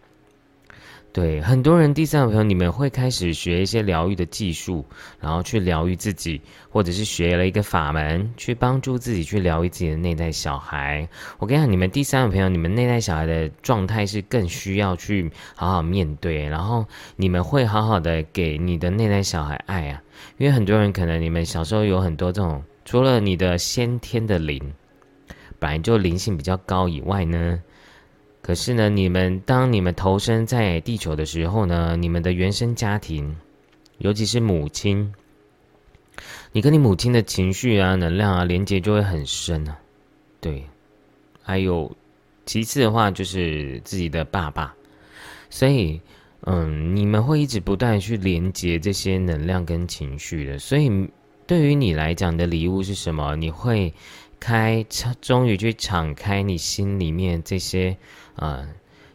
[1.14, 4.86] 对，很多人第三种朋友，你们会开始学一些疗愈的技术，
[5.20, 6.40] 然后去疗愈自己，
[6.70, 11.08] 或者是学了一个法门，去帮助自己去疗愈自己的内在小孩。
[11.40, 16.86] 我跟你讲，你们第三种朋友，你们内在小孩的状态是更需要去好好面对，然后
[17.16, 20.02] 你们会好好的给你的内在小孩爱啊，
[20.38, 22.64] 因为很多人可能你们小时候有很多这种。
[22.86, 24.62] 除了你的先天的灵，
[25.60, 27.60] 本来就灵性比较高以外呢，
[28.48, 33.36] 可是呢，你们当你们投身在地球的时候呢，你们的原生家庭，
[33.98, 35.14] 尤其是母亲，
[36.54, 39.78] 你跟你母亲的情绪啊、能量啊连接就会很深啊。
[40.40, 40.64] 对，
[41.44, 41.94] 还有
[42.46, 44.74] 其次的话就是自己的爸爸，
[45.50, 46.00] 所以
[46.44, 50.90] 嗯，你们会一直不断去连接这些能量跟情绪的，所以。
[51.46, 53.34] 对于你来讲的礼物是什么？
[53.38, 53.94] 你会
[54.38, 54.86] 开，
[55.22, 57.96] 终于去敞开你心里面这些
[58.38, 58.66] 啊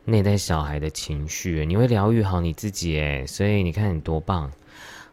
[0.04, 4.50] 内在小孩的情绪，你会疗愈好你自己诶，所以你看你多棒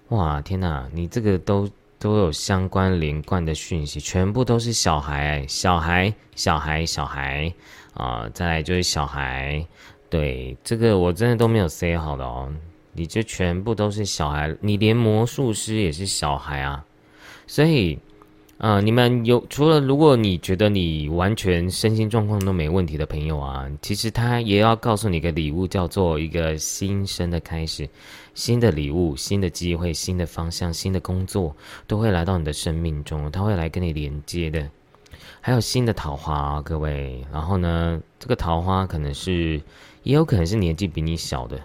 [0.09, 0.41] 哇！
[0.41, 7.53] 天哪，你这个都都有相关连贯的讯息，全部都是小孩，小孩，小孩，小孩
[7.93, 8.27] 啊！
[8.33, 9.63] 再来就是小孩，
[10.09, 12.51] 对这个我真的都没有 say 好的哦，
[12.93, 16.83] 你这全部都是小孩，你连魔术师也是小孩啊！
[17.45, 17.99] 所以，
[18.59, 27.87] 呃，你们有除了如果你觉得你完全身心状况都没问题的朋友啊，其实他也要告诉你个礼物，叫做一个新生的开始，
[28.33, 31.55] 新的礼物、新的机会、新的方向、新的工作
[31.87, 34.69] 都会来到你的生命中，他会来跟你连接的。
[35.39, 37.23] 还有新的桃花啊，各位。
[37.31, 39.61] 然后呢，这个桃花可能是，
[40.03, 41.57] 也有可能是年纪比你小的，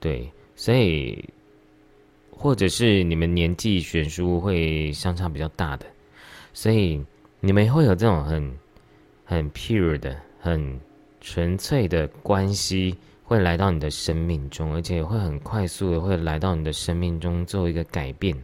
[0.00, 1.24] 对，所以。
[2.38, 5.86] 或者是你们年纪悬殊会相差比较大的，
[6.56, 7.04] 所以
[7.38, 8.58] 你们会有这种很
[9.26, 10.80] 很 pure 的、很
[11.20, 18.34] 纯粹的关系会来到你的生命中，而且会很快速的会来到你的生命中做一个改变。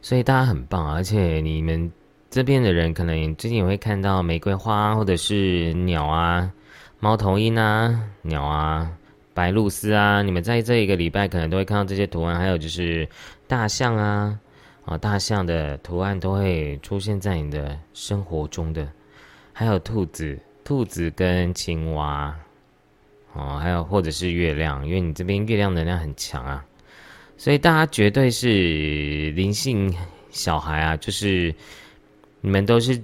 [0.00, 1.88] 所以大家很棒，而且你们
[2.28, 6.52] 这边的人可能最近也会看到玫瑰花，或者是鸟啊、
[6.98, 8.90] 猫头鹰啊、鸟啊。
[9.34, 13.08] 白鹭鸶啊，你们在这一个礼拜可能都会看到这些图案，还有就是
[13.46, 14.38] 大象啊，
[14.84, 18.90] 啊，大象的图案都会出现在你的生活中的，
[19.52, 22.34] 还有兔子、兔子跟青蛙，
[23.32, 26.64] 哦，还有或者是月亮，因为你这边月亮能量很强啊，
[27.36, 29.94] 所以大家绝对是灵性
[30.30, 31.54] 小孩啊，就是
[32.40, 33.00] 你们都是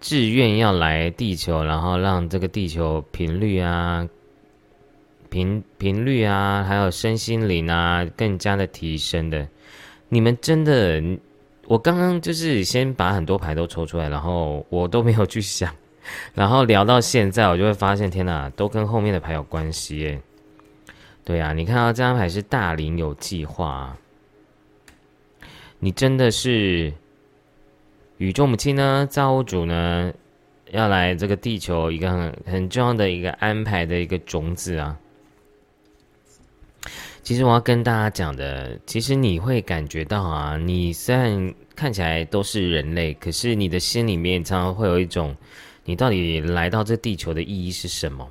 [0.00, 4.08] 自愿要来地球，然后让这个地球频率啊。
[5.30, 9.46] 频频率啊，还有身心灵啊，更加的提升的。
[10.12, 11.00] 你们真的，
[11.68, 15.72] 我刚刚就是先把很多牌都抽出来，然后我都没有去想，
[16.34, 20.20] 然后聊到现在，我就会发现，天哪，都跟后面的牌有关系耶。
[21.24, 23.96] 对啊，你看到这张牌是大龄有计划，
[25.78, 26.92] 你真的是
[28.18, 30.12] 宇宙母亲呢，造物主呢，
[30.72, 34.98] 要来这个地球一个很很重要的一个安排的一个种子啊。
[37.30, 45.36] 其实我要跟大家讲的，其实你会感觉到啊，你虽然看起来都是人类，可是你的心里面常常会有一种，
[45.84, 48.28] 你到底来到这地球的意义是什么？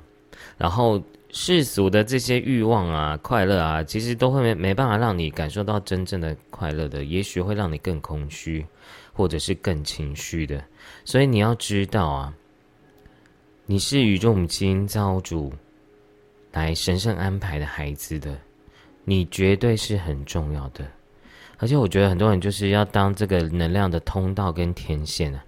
[0.58, 8.66] 然后世俗的这些欲望啊、快乐啊，其实都会没没办法让你感受到真正的快乐的，也许会让你更空虚，
[9.14, 10.62] 或者是更情绪的。
[11.06, 12.34] 所以你要知道啊，
[13.64, 15.50] 你是宇宙母亲造主
[16.52, 18.38] 来神圣安排的孩子的。
[19.04, 20.84] 你绝对是很重要的，
[21.58, 25.44] 而且我觉得很多人就是要当这个能量的通道跟天线啊。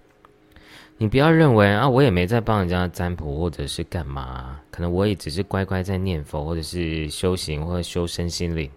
[0.97, 8.69] 你不要认为啊，我也没在帮人家占卜或者是干嘛，可能我也只是乖乖在念佛或者是修行或者修身心灵。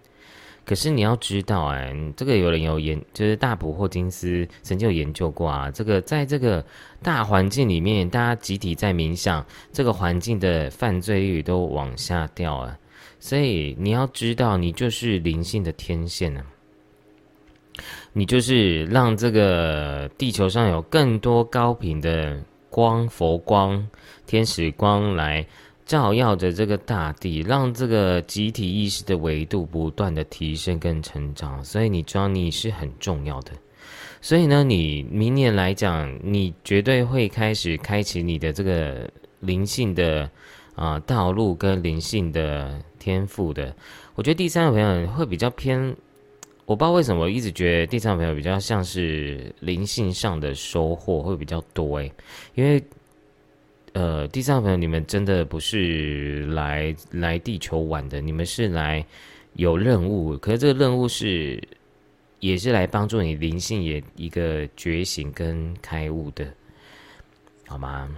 [0.65, 5.71] 可是你要知道，哎，这个有人有研，就是大普霍金斯曾经有研究过啊。
[5.71, 6.65] 这个在这个
[7.01, 12.77] 大环境里面，大家集体在冥想，这个环境的犯罪率都往下掉啊。
[13.27, 16.41] 所以你要知道，你就是灵性的天线呢。
[18.13, 23.85] 你就是让这个地球上有更多高频的光、佛光、
[24.25, 25.45] 天使光来
[25.85, 31.61] 照耀着这个大地，让这个集体意识的维度不断的提升跟成长。
[31.65, 33.51] 所以你知道你是很重要的。
[34.21, 39.11] 所以呢，你明年来讲，你绝对会开始开启你的这个
[39.41, 40.31] 灵性的
[40.75, 43.75] 啊道路跟灵性的天赋的。
[44.15, 45.95] 我觉得第三个朋友会比较偏。
[46.65, 52.11] 我不知道为什么，我一直觉得第三个朋友比较像是灵性上的收获会比较多诶，
[52.55, 52.83] 因为，
[53.93, 59.05] 呃，第三个朋友你们真的不是来来地球玩的，你们是来
[59.53, 61.57] 有任务，可是这个任务是
[62.41, 66.45] 也是来帮助你灵性也一个觉醒跟开悟的，
[67.65, 68.13] 好吗？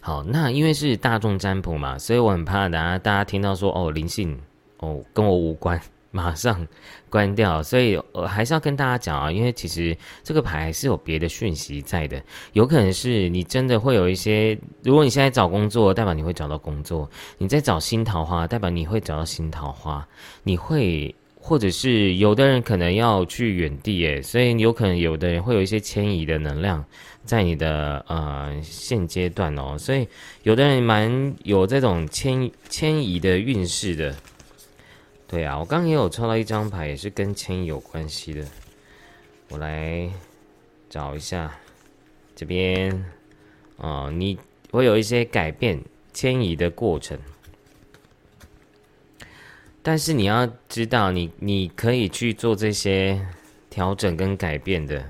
[0.00, 4.38] 好，那因为是大众占卜嘛，所以我很怕大家大家听到说哦灵性
[4.78, 5.80] 哦跟我无关。
[6.12, 6.66] 马上
[7.08, 12.20] 关掉，所以我还是要跟大家讲啊，因为其实这个牌是有别的讯息在的，
[12.52, 20.04] 有可能是你真的会有一些，如果你现在找工作，代表你会找到工作；你在找新桃花，代表你会找到新桃花。
[20.42, 26.84] 你会，或者是有的人可能要去远地，诶，所以有可能有的人会有一些迁移的能量
[27.24, 30.06] 在你的呃现阶段哦，所以
[30.42, 34.14] 有的人蛮有这种迁迁移的运势的。
[35.26, 38.44] 对啊，我刚刚也有抽到一张牌，也是跟迁移有关系的。
[39.48, 40.08] 我来
[40.88, 41.56] 找一下
[42.36, 43.04] 这边，
[43.76, 44.38] 哦，你
[44.70, 45.80] 会有一些改变、
[46.12, 47.18] 迁移的过程，
[49.82, 53.20] 但是你要知道，你你可以去做这些
[53.70, 55.04] 调整跟改变的，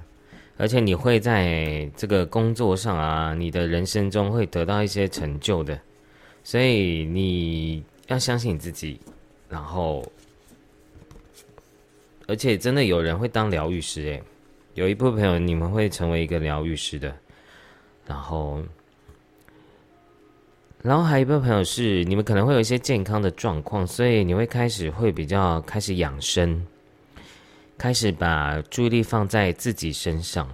[0.57, 5.81] 而且你会在这个工作上啊，你的人生中会得到一些成就的，
[6.45, 9.01] 所以你要相信你自己。
[9.49, 10.05] 然后，
[12.29, 14.23] 而且真的有人会当疗愈师诶，
[14.75, 17.13] 有一部分朋友你们会成为一个疗愈师的。
[18.07, 18.63] 然后，
[20.83, 26.67] 然后还有一部分朋友是你们可能会有一些健康的状况，所以你会开始会比较开始养生，
[27.77, 30.49] 开始把注意力放在自己身上。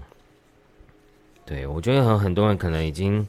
[1.45, 3.27] 对我觉得很很多人可能已经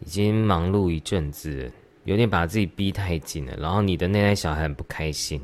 [0.00, 1.70] 已经忙碌一阵子。
[2.04, 5.38] 有点把自己逼太紧了，然后你的内在小孩很不开心，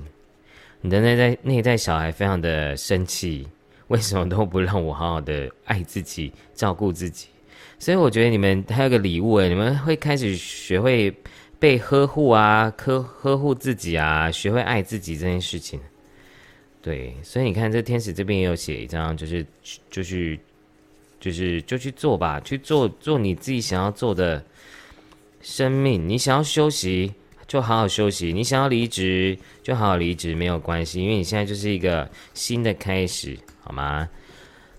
[0.81, 3.47] 你的内在内在小孩非常的生气，
[3.89, 7.29] 为什么都不让我好好的爱自己、照顾自己？
[7.79, 11.15] 所以我觉得你们还有个礼物诶，你们会开始学会
[11.59, 15.81] 被呵护啊，呵呵护自己啊，学会爱自己这件事情。
[16.83, 19.45] 对，所以你看这天使这边也有写一张，就是
[19.91, 20.39] 就是
[21.21, 24.45] 就是就去做吧，去做做你自己想要做的。
[25.47, 27.13] 生命，你想要休息
[27.47, 34.09] 就好好休息；你想要离职就好好离职，没有关系，因为你现在就是一个新的开始，好吗？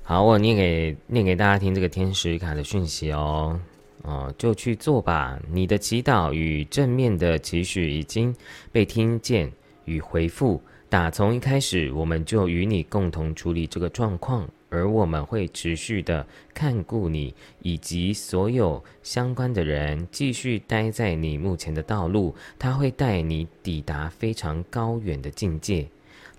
[0.07, 3.59] 好，我念给念给大家听这个天使卡的讯息哦，
[4.03, 5.39] 哦，就去做吧。
[5.51, 8.31] 你的祈祷与正面的期许已经
[8.71, 9.51] 被听见
[9.85, 10.61] 与回复。
[10.89, 14.47] 打从一开始，我们就与你共同处理这个状况。
[14.69, 17.33] 而我们会持续的看顾你
[17.63, 22.35] 以及所有相关的人，继续待在你目前的道路。
[22.59, 25.87] 他会带你抵达非常高远的境界。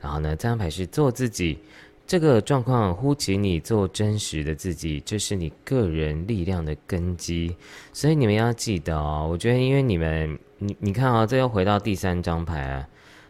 [0.00, 1.58] 然后呢，这张牌是做自己，
[2.06, 7.54] 这个状况呼起你做真实的自己，这是你个人力量的根基。
[7.92, 12.88] 所以你们要记得哦，我觉得因为你们，你你看啊，这又回到第三张牌啊。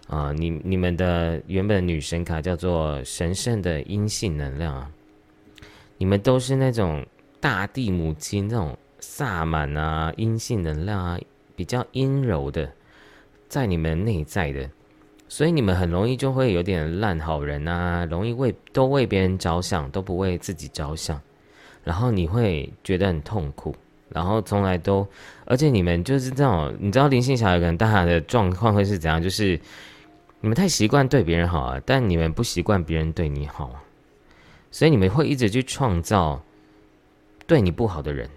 [0.08, 4.88] 啊，你你们的原本女神卡叫做神圣的阴性能量啊，
[5.98, 7.04] 你们都是那种
[7.40, 11.18] 大地母亲那种萨满啊，阴性能量啊，
[11.56, 12.70] 比较阴柔的，
[13.48, 14.70] 在你们内在的，
[15.28, 21.20] 所以你们很容易就会有点烂好人啊，容易为都为别人着想，都不为自己着想，
[21.84, 23.74] 然后你会觉得很痛苦，
[24.08, 25.06] 然后从来都，
[25.44, 29.58] 而且你们就是这种，你知道灵性小孩可能大家的状况会是怎样，就是。
[30.42, 33.74] 你们太习惯对别人好啊，但你们不习惯别人对你好，
[34.70, 36.40] 所以你们会一直去创造
[37.46, 38.28] 对你不好的人。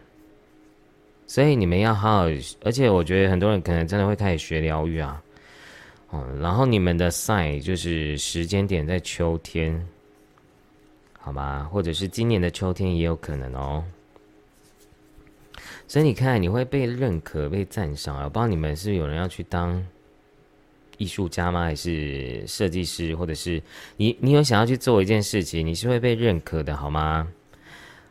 [1.27, 2.25] 所以你们要好好，
[2.63, 5.21] 而且我觉得很多人可能真的会开始学疗愈啊，
[6.11, 9.87] 哦，然后你们的 sign 就是时间点在秋天，
[11.19, 11.69] 好吗？
[11.71, 13.83] 或者是今年的秋天也有可能哦。
[15.87, 18.23] 所以你看，你会被认可、被赞赏啊！
[18.25, 19.85] 我不知道你们是有人要去当。
[20.97, 21.63] 艺术家吗？
[21.63, 23.15] 还是设计师？
[23.15, 23.61] 或者是
[23.95, 24.17] 你？
[24.19, 27.25] 你有想要去做一件事情，你是会被认可的，好吗？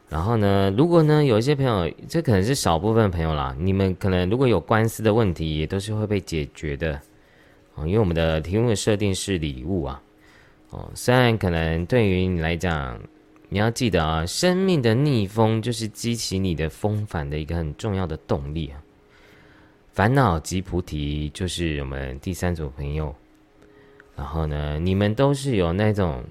[0.09, 0.73] 然后呢？
[0.75, 3.55] 如果呢，有一些朋友，这可能是少部分朋友啦。
[3.59, 6.99] 你们可能如果有官司的问题，也都是会被解决的
[7.87, 10.03] 因为我们的题目的设定是礼物啊。
[10.71, 13.01] 哦，虽然可能对于你来讲，
[13.49, 18.77] 你要记得啊，生命的逆风就是激起你的风帆的一个很重要的动力啊。
[19.93, 23.15] 烦恼即菩提，就是我们第三组朋友。
[24.15, 26.23] 然后呢，你们都是有那种，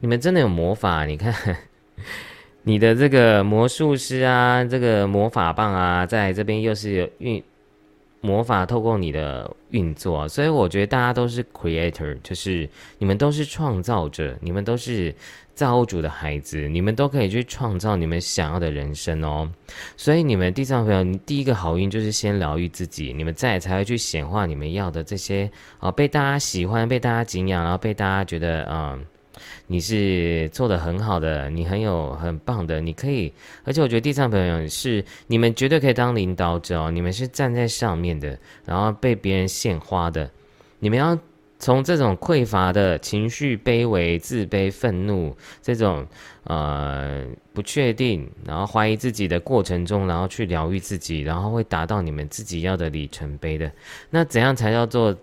[0.00, 1.04] 你们真的有魔法。
[1.06, 1.32] 你看，
[2.64, 7.42] 你的这个魔术师啊，这个魔法棒啊，在这边又是有运。
[8.22, 12.66] 魔法透过你的运作，所以我觉得大家都是 creator，就是
[12.98, 15.14] 你们都是创造者，你们都是
[15.54, 19.50] 造物主的孩子，你们都可以去创造你们想要的人生哦。
[19.96, 25.50] 所以你们地上朋友，你第一个好运就是先疗愈自己，你们再才会去显化你们要的这些
[25.80, 29.04] 啊，被大家喜欢、被大家敬仰，然后被大家觉得嗯。
[29.66, 33.32] 你是做的很好的，你很有很棒的，你可以，
[33.64, 40.30] 而且我觉得地上朋友是你们绝对可以当领导者哦，你们是站在上面的，然后被别人献花的，
[40.78, 41.18] 你们要
[41.58, 46.06] 从这种匮乏的情绪、卑微、自卑、愤怒这种
[46.44, 53.70] 呃不确定，然后怀疑自己的过程中，然后去疗愈自己，然后会达到你们自己要的里程碑的。
[54.10, 55.16] 那怎样才叫做？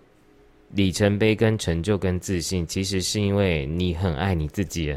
[0.73, 4.95] 里程碑跟成就跟自信，其实是因为你很爱你自己，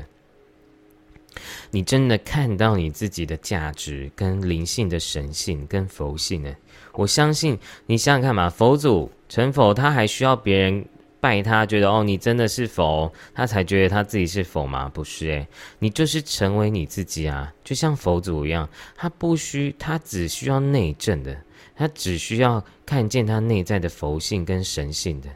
[1.71, 6.55] 你真的看到你自己的价值跟灵性的神性跟佛性呢？
[6.93, 10.85] 我相信你想想看嘛，佛祖成佛，他还需要别人
[11.21, 14.91] 拜他，觉得哦你真的是佛，他才觉得他自己是佛吗？
[14.93, 15.49] 不是诶，
[15.79, 21.35] 你就是成为你自己啊，就像佛祖一样，他不需，他只需要内证的，
[21.75, 25.31] 他只需要看见他内在的佛性跟神性的。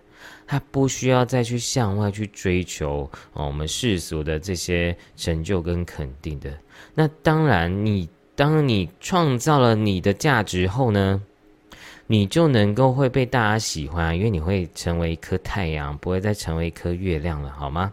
[0.47, 6.57] 他不需要再去向外去追求哦，我们世俗的这些成就跟肯定的。
[6.95, 11.21] 那当然，你当你创造了你的价值后呢，
[12.07, 17.93] 你就能够会被大家喜欢，因为你会成为一颗太阳，不会再成为一颗月亮了，好吗？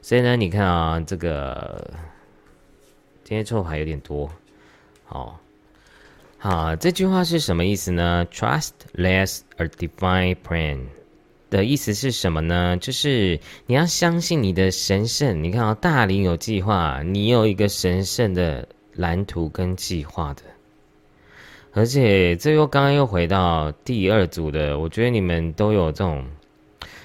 [0.00, 1.92] 所以呢，你看啊，这个
[3.22, 4.30] 今天抽牌有点多，
[5.04, 5.38] 好，
[6.38, 10.78] 好，这句话是什么意思呢？Trust less a divine plan。
[11.50, 12.76] 的意思是什么呢？
[12.80, 15.42] 就是你要相信你的神圣。
[15.42, 20.42] 你看啊，大林有计划，你有一个神圣的蓝图跟计划的。
[21.72, 26.24] 而且这又刚刚又回到第二组的，我觉得你们都有这种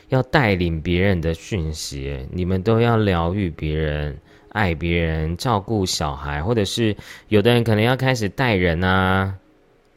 [0.10, 4.18] 要带领别人的讯息，你们都要疗愈别人、
[4.50, 6.96] 爱别人、照顾小孩，或者是
[7.28, 9.36] 有的人可能要开始带人啊，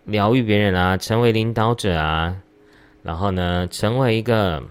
[0.05, 2.37] 疗愈别人啊，成为领导者啊。
[3.09, 4.63] 然后呢，成为一个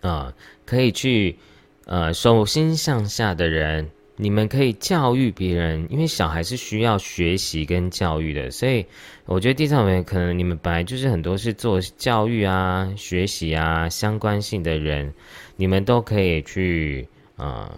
[0.00, 0.32] 啊，
[0.64, 1.36] 可以去
[1.84, 3.90] 呃手心向下的人。
[4.16, 8.86] 你们可以教育别人，因为小孩是需要学习跟教育的，所以
[9.26, 15.12] 我觉得地上面可能你们本来就是很多是做教育啊、学习啊相关性的人，
[15.56, 17.06] 你们都可以去
[17.36, 17.70] 啊，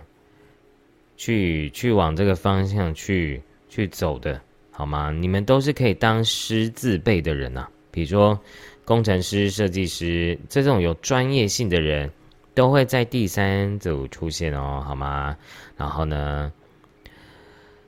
[1.17, 4.41] 去去往这个方向去去走的，
[4.71, 5.11] 好吗？
[5.11, 8.39] 你们都是可以当师字辈的人呐，比如说。
[8.85, 12.11] 工程师、设计师这种有专业性的人，
[12.55, 15.37] 都会在第三组出现哦，好吗？
[15.77, 16.53] 然后呢，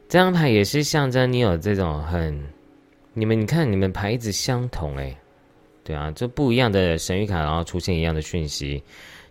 [0.09, 2.43] 这张牌也是象征你有这种很……
[3.13, 5.17] 你们你看，你们牌子相同诶，
[5.83, 8.83] 对啊，这不一样的神谕卡，然后出现一样的讯息，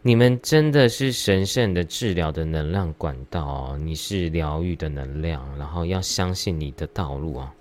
[0.02, 7.54] 你们真的是神圣的治疗的能量管道哦，你是疗愈的能量，然后要相信你的道路啊。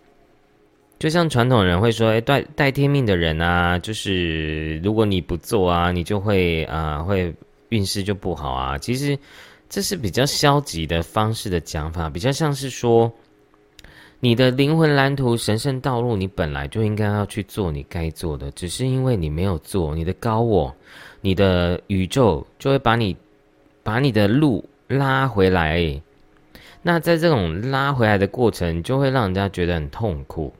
[0.99, 7.35] 就像传统人会说，哎，带带天命的人啊，就是如果你不做啊，你就会啊，会
[7.69, 8.79] 运势就不好啊。
[8.79, 9.19] 其实
[9.69, 13.13] 这是比较消极的方式的讲法，比较像是说，
[14.21, 20.75] 你的灵魂蓝图、神圣道路，你本来就应该要去做你该做的，只是因为你没有做，你的高我、
[21.21, 23.15] 你的宇宙就会把你
[23.83, 26.01] 把你的路拉回来。
[26.81, 30.53] 那在这种拉回来的过程，就会让人家觉得很痛苦。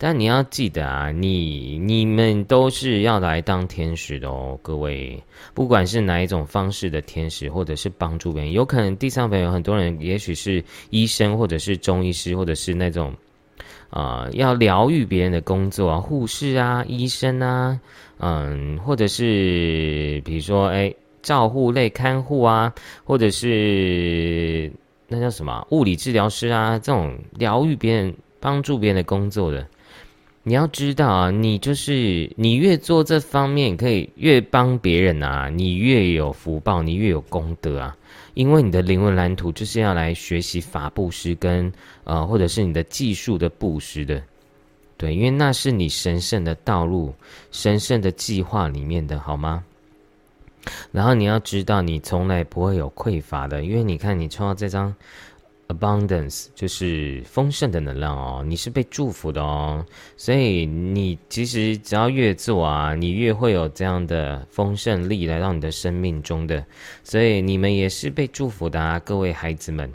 [0.00, 5.20] 但你要记得啊，你你们都是要来当天使的哦，各位，
[5.54, 13.12] 不管是哪一种方式的天使，或者是帮助别人，有可能地上朋友很多人，也许是医生，或者是中医师，或者是那种
[13.90, 17.80] 啊要疗愈别人的工作啊，护士啊，医生啊，
[18.20, 22.72] 嗯，或者是比如说哎，照护类看护啊，
[23.02, 24.70] 或者是
[25.08, 29.66] 那叫什么物理治疗师啊，这种疗愈别人、帮助别人的工作的。
[30.48, 37.94] 你要知道啊，你就是你越做这方面，可以越帮别人啊，你越有福报，你越有功德啊。
[38.32, 41.70] 因为你的灵魂蓝图就是要来学习法布施跟
[42.04, 44.22] 呃，或者是你的技术的布施的，
[44.96, 47.14] 对，因为那是你神圣的道路、
[47.52, 49.62] 神圣的计划里面的好吗？
[50.92, 54.94] 然后你要知道，你从来不会有匮乏的，因为你看你抽到这张。
[55.68, 59.84] Abundance 就是丰盛的能量哦，你是被祝福的哦，
[60.16, 66.64] 所以你其实只要越做啊，你越会有这样的丰盛力来到你的生命中的，
[67.04, 69.92] 所以你们也是被祝福的啊，各位孩子们。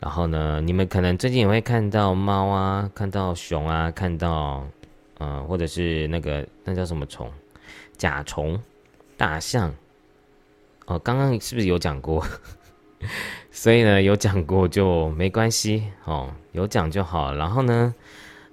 [0.00, 4.66] 然后呢，你们可能最近也会看到猫啊，看到熊啊，看到
[5.18, 7.32] 嗯，或者是那个那叫什么虫，
[7.96, 8.60] 甲虫、
[9.16, 9.74] 大象。
[10.84, 12.24] 哦，刚刚是不是有讲过？
[13.50, 17.34] 所以呢，有讲过就没关系哦，有讲就好。
[17.34, 17.94] 然后呢，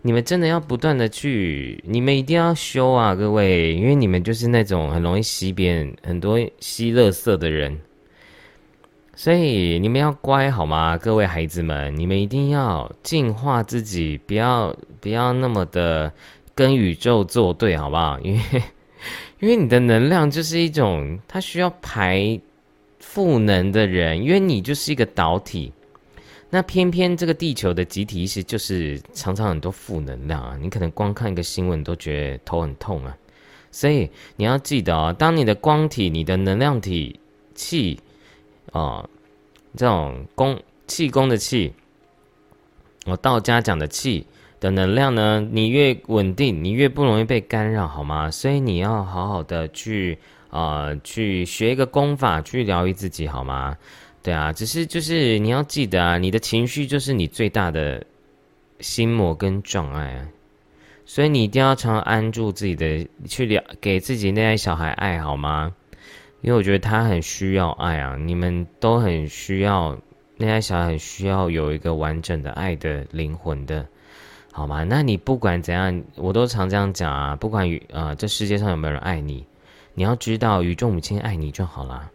[0.01, 7.79] 你们真的要不断的去，你们一定要修啊，各位，因为你们就是那种很容易吸别人很多吸垃圾的人，
[9.15, 10.97] 所以你们要乖好吗？
[10.97, 16.11] 各位孩子们，你们一定要净化自己，不要不要那么的
[16.53, 18.19] 跟宇宙作对，好不好？
[18.21, 18.63] 因为
[19.39, 22.39] 因为你的能量就是一种，它需要排。
[23.15, 25.71] 赋能的人，因为你就是一个导体，
[26.49, 30.57] 那偏偏这个地球的集体意识就是常常很多负能量啊！
[30.61, 33.15] 你可能光看一个新闻都觉得头很痛啊，
[33.71, 37.17] 所以你要记得哦，当你的光体、你的能量体
[37.53, 37.97] 气
[38.73, 39.07] 啊，
[39.77, 41.71] 这种功气功的气，
[43.05, 44.27] 我道家讲的气
[44.59, 48.29] 的能量呢，你越稳定，你越不容易被干扰，好吗？
[48.29, 50.17] 所以你要好好的去。
[50.55, 53.75] 啊，去学一个功法，去疗愈自己，好吗？
[54.23, 58.03] 对啊，只是就是你要记得啊，你的情绪就是你最大的
[58.79, 60.27] 心魔跟障碍啊，
[61.05, 65.71] 所以你一定要常安住自己的，去疗给自己那些小孩爱好吗？
[66.41, 69.95] 因为我觉得他很需要爱啊，你们都很需要
[70.37, 73.85] 那些小孩，很需要有一个完整的爱的灵魂的，
[74.51, 74.83] 好吗？
[74.83, 79.45] 那你不管怎样，我都常这样讲啊，不管与呃这世界上有没有人爱你。
[79.97, 82.11] 你要知道，宇宙母亲爱你就好啦。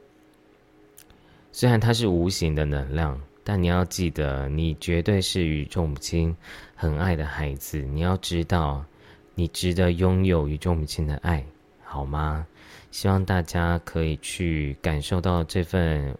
[1.50, 6.36] 虽然它是无形的能量，但你要记得，你绝对是宇宙母亲
[6.76, 7.78] 很爱的孩子。
[7.78, 8.84] 你要知道，
[9.34, 11.42] 你值得拥有宇宙母亲的爱，
[11.82, 12.46] 好吗？
[12.90, 16.14] 希望大家可以去感受到这份。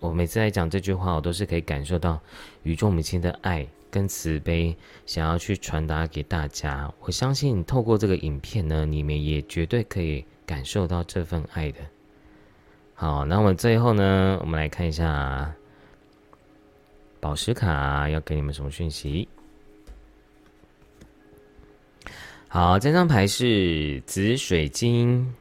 [0.00, 2.20] 我每次在讲这句话，我都是可以感受到
[2.64, 6.92] 宇宙母亲的爱跟慈悲，想要去传达给大家。
[6.98, 10.24] 我相信，透过这个影片呢，你们也绝对可以。
[10.46, 11.78] 感受到这份爱的，
[12.94, 15.54] 好，那我们最后呢，我们来看一下
[17.18, 19.26] 宝石卡要给你们什么讯息。
[22.48, 25.34] 好，这张牌是紫水晶，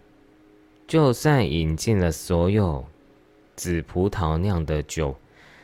[0.88, 2.84] 就算饮尽了所有
[3.56, 5.16] 紫葡萄酿的酒，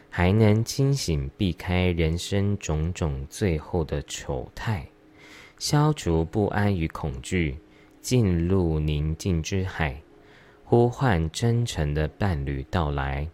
[0.10, 4.88] 还能清醒，避开人生种种最后的丑态，
[5.58, 7.58] 消除不安与恐惧。
[8.10, 10.02] 进入宁静之海，
[10.66, 13.28] 呼唤真诚的伴侣到来，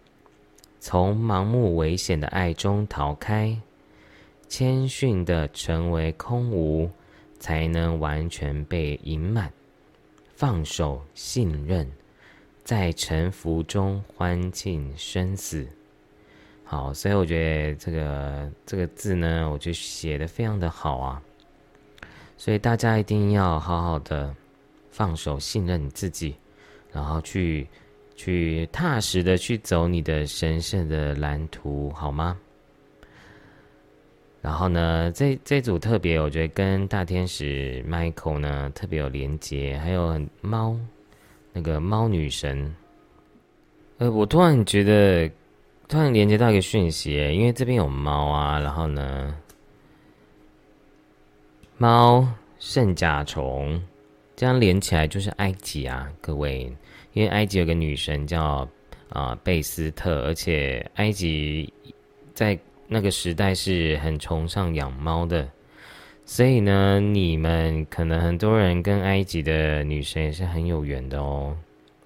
[0.82, 3.57] 从盲目危险的爱中逃开，
[4.49, 6.91] 谦逊的成为空无，
[7.39, 9.49] 才能完全被盈满。
[10.36, 11.89] 放手，信任，
[12.65, 15.65] 在沉浮中欢庆生死。
[16.65, 17.38] 好，所以我觉
[17.69, 21.21] 得这个这个字呢，我觉得写的非常的好啊。
[22.38, 24.36] 所以大家一定要好好的。
[24.96, 26.34] 放手，信任你自己，
[26.89, 27.68] 然后去
[28.16, 32.39] 去踏实的去走你的神圣的蓝图，好吗？
[34.41, 40.80] 然后呢，这这组特别，我觉得跟大天使 Michael 呢特别有连接，还有猫
[41.52, 42.74] 那个猫女神。
[43.98, 45.30] 呃，我突然觉得
[45.89, 49.36] 突然连接到一个讯息，因为这边有猫啊，然后呢，
[51.78, 52.26] 猫
[52.60, 53.84] 圣甲虫。
[54.36, 56.71] 这样连起来就是埃及啊，各位，
[57.13, 58.67] 因为埃及有个女神叫
[59.09, 61.71] 啊贝斯特，而且埃及
[62.33, 62.57] 在
[62.88, 65.49] 那个时代是很崇尚养猫的，
[66.25, 71.55] 所以呢，你们可能很多人跟埃及的女神也是很有缘的哦。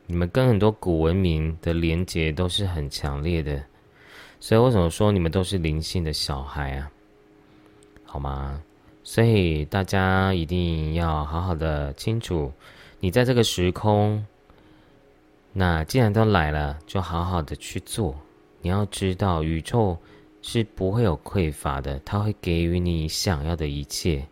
[0.05, 3.63] 你们跟很多古文明的连接都是很强烈的，
[4.39, 6.91] 所以为什么说你们都是灵性的小孩啊？
[8.05, 8.61] 好吗？
[9.01, 12.51] 所以大家一定要好好的清楚，
[12.99, 14.23] 你在这个时空，
[15.51, 18.15] 那既然都来了，就好好的去做。
[18.61, 19.97] 你要知道，宇宙
[20.41, 24.23] 是不会有匮乏的，它会给予你想要的一切。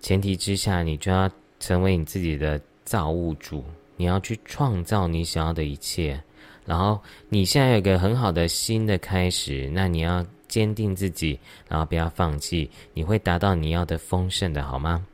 [0.00, 3.62] 前提之下，你就要成为你自己的造物主，
[3.96, 6.20] 你要去创造你想要的一切。
[6.64, 10.26] 然后你现在有个很好的新的开始，那你要。
[10.48, 11.38] 坚定自己，
[11.68, 15.04] 然后不要放弃，你会达到你要的丰盛的，好吗？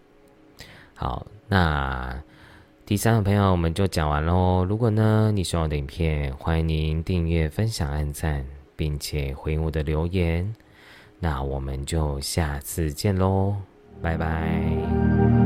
[0.94, 2.22] 好，那
[2.86, 4.64] 第三个朋友我们就讲完喽。
[4.64, 8.44] 如果呢你喜欢我的影片，欢迎您订阅、分享、按赞，
[8.76, 10.54] 并且回应我的留言。
[11.18, 13.56] 那我们就下次见喽，
[14.00, 15.41] 拜拜。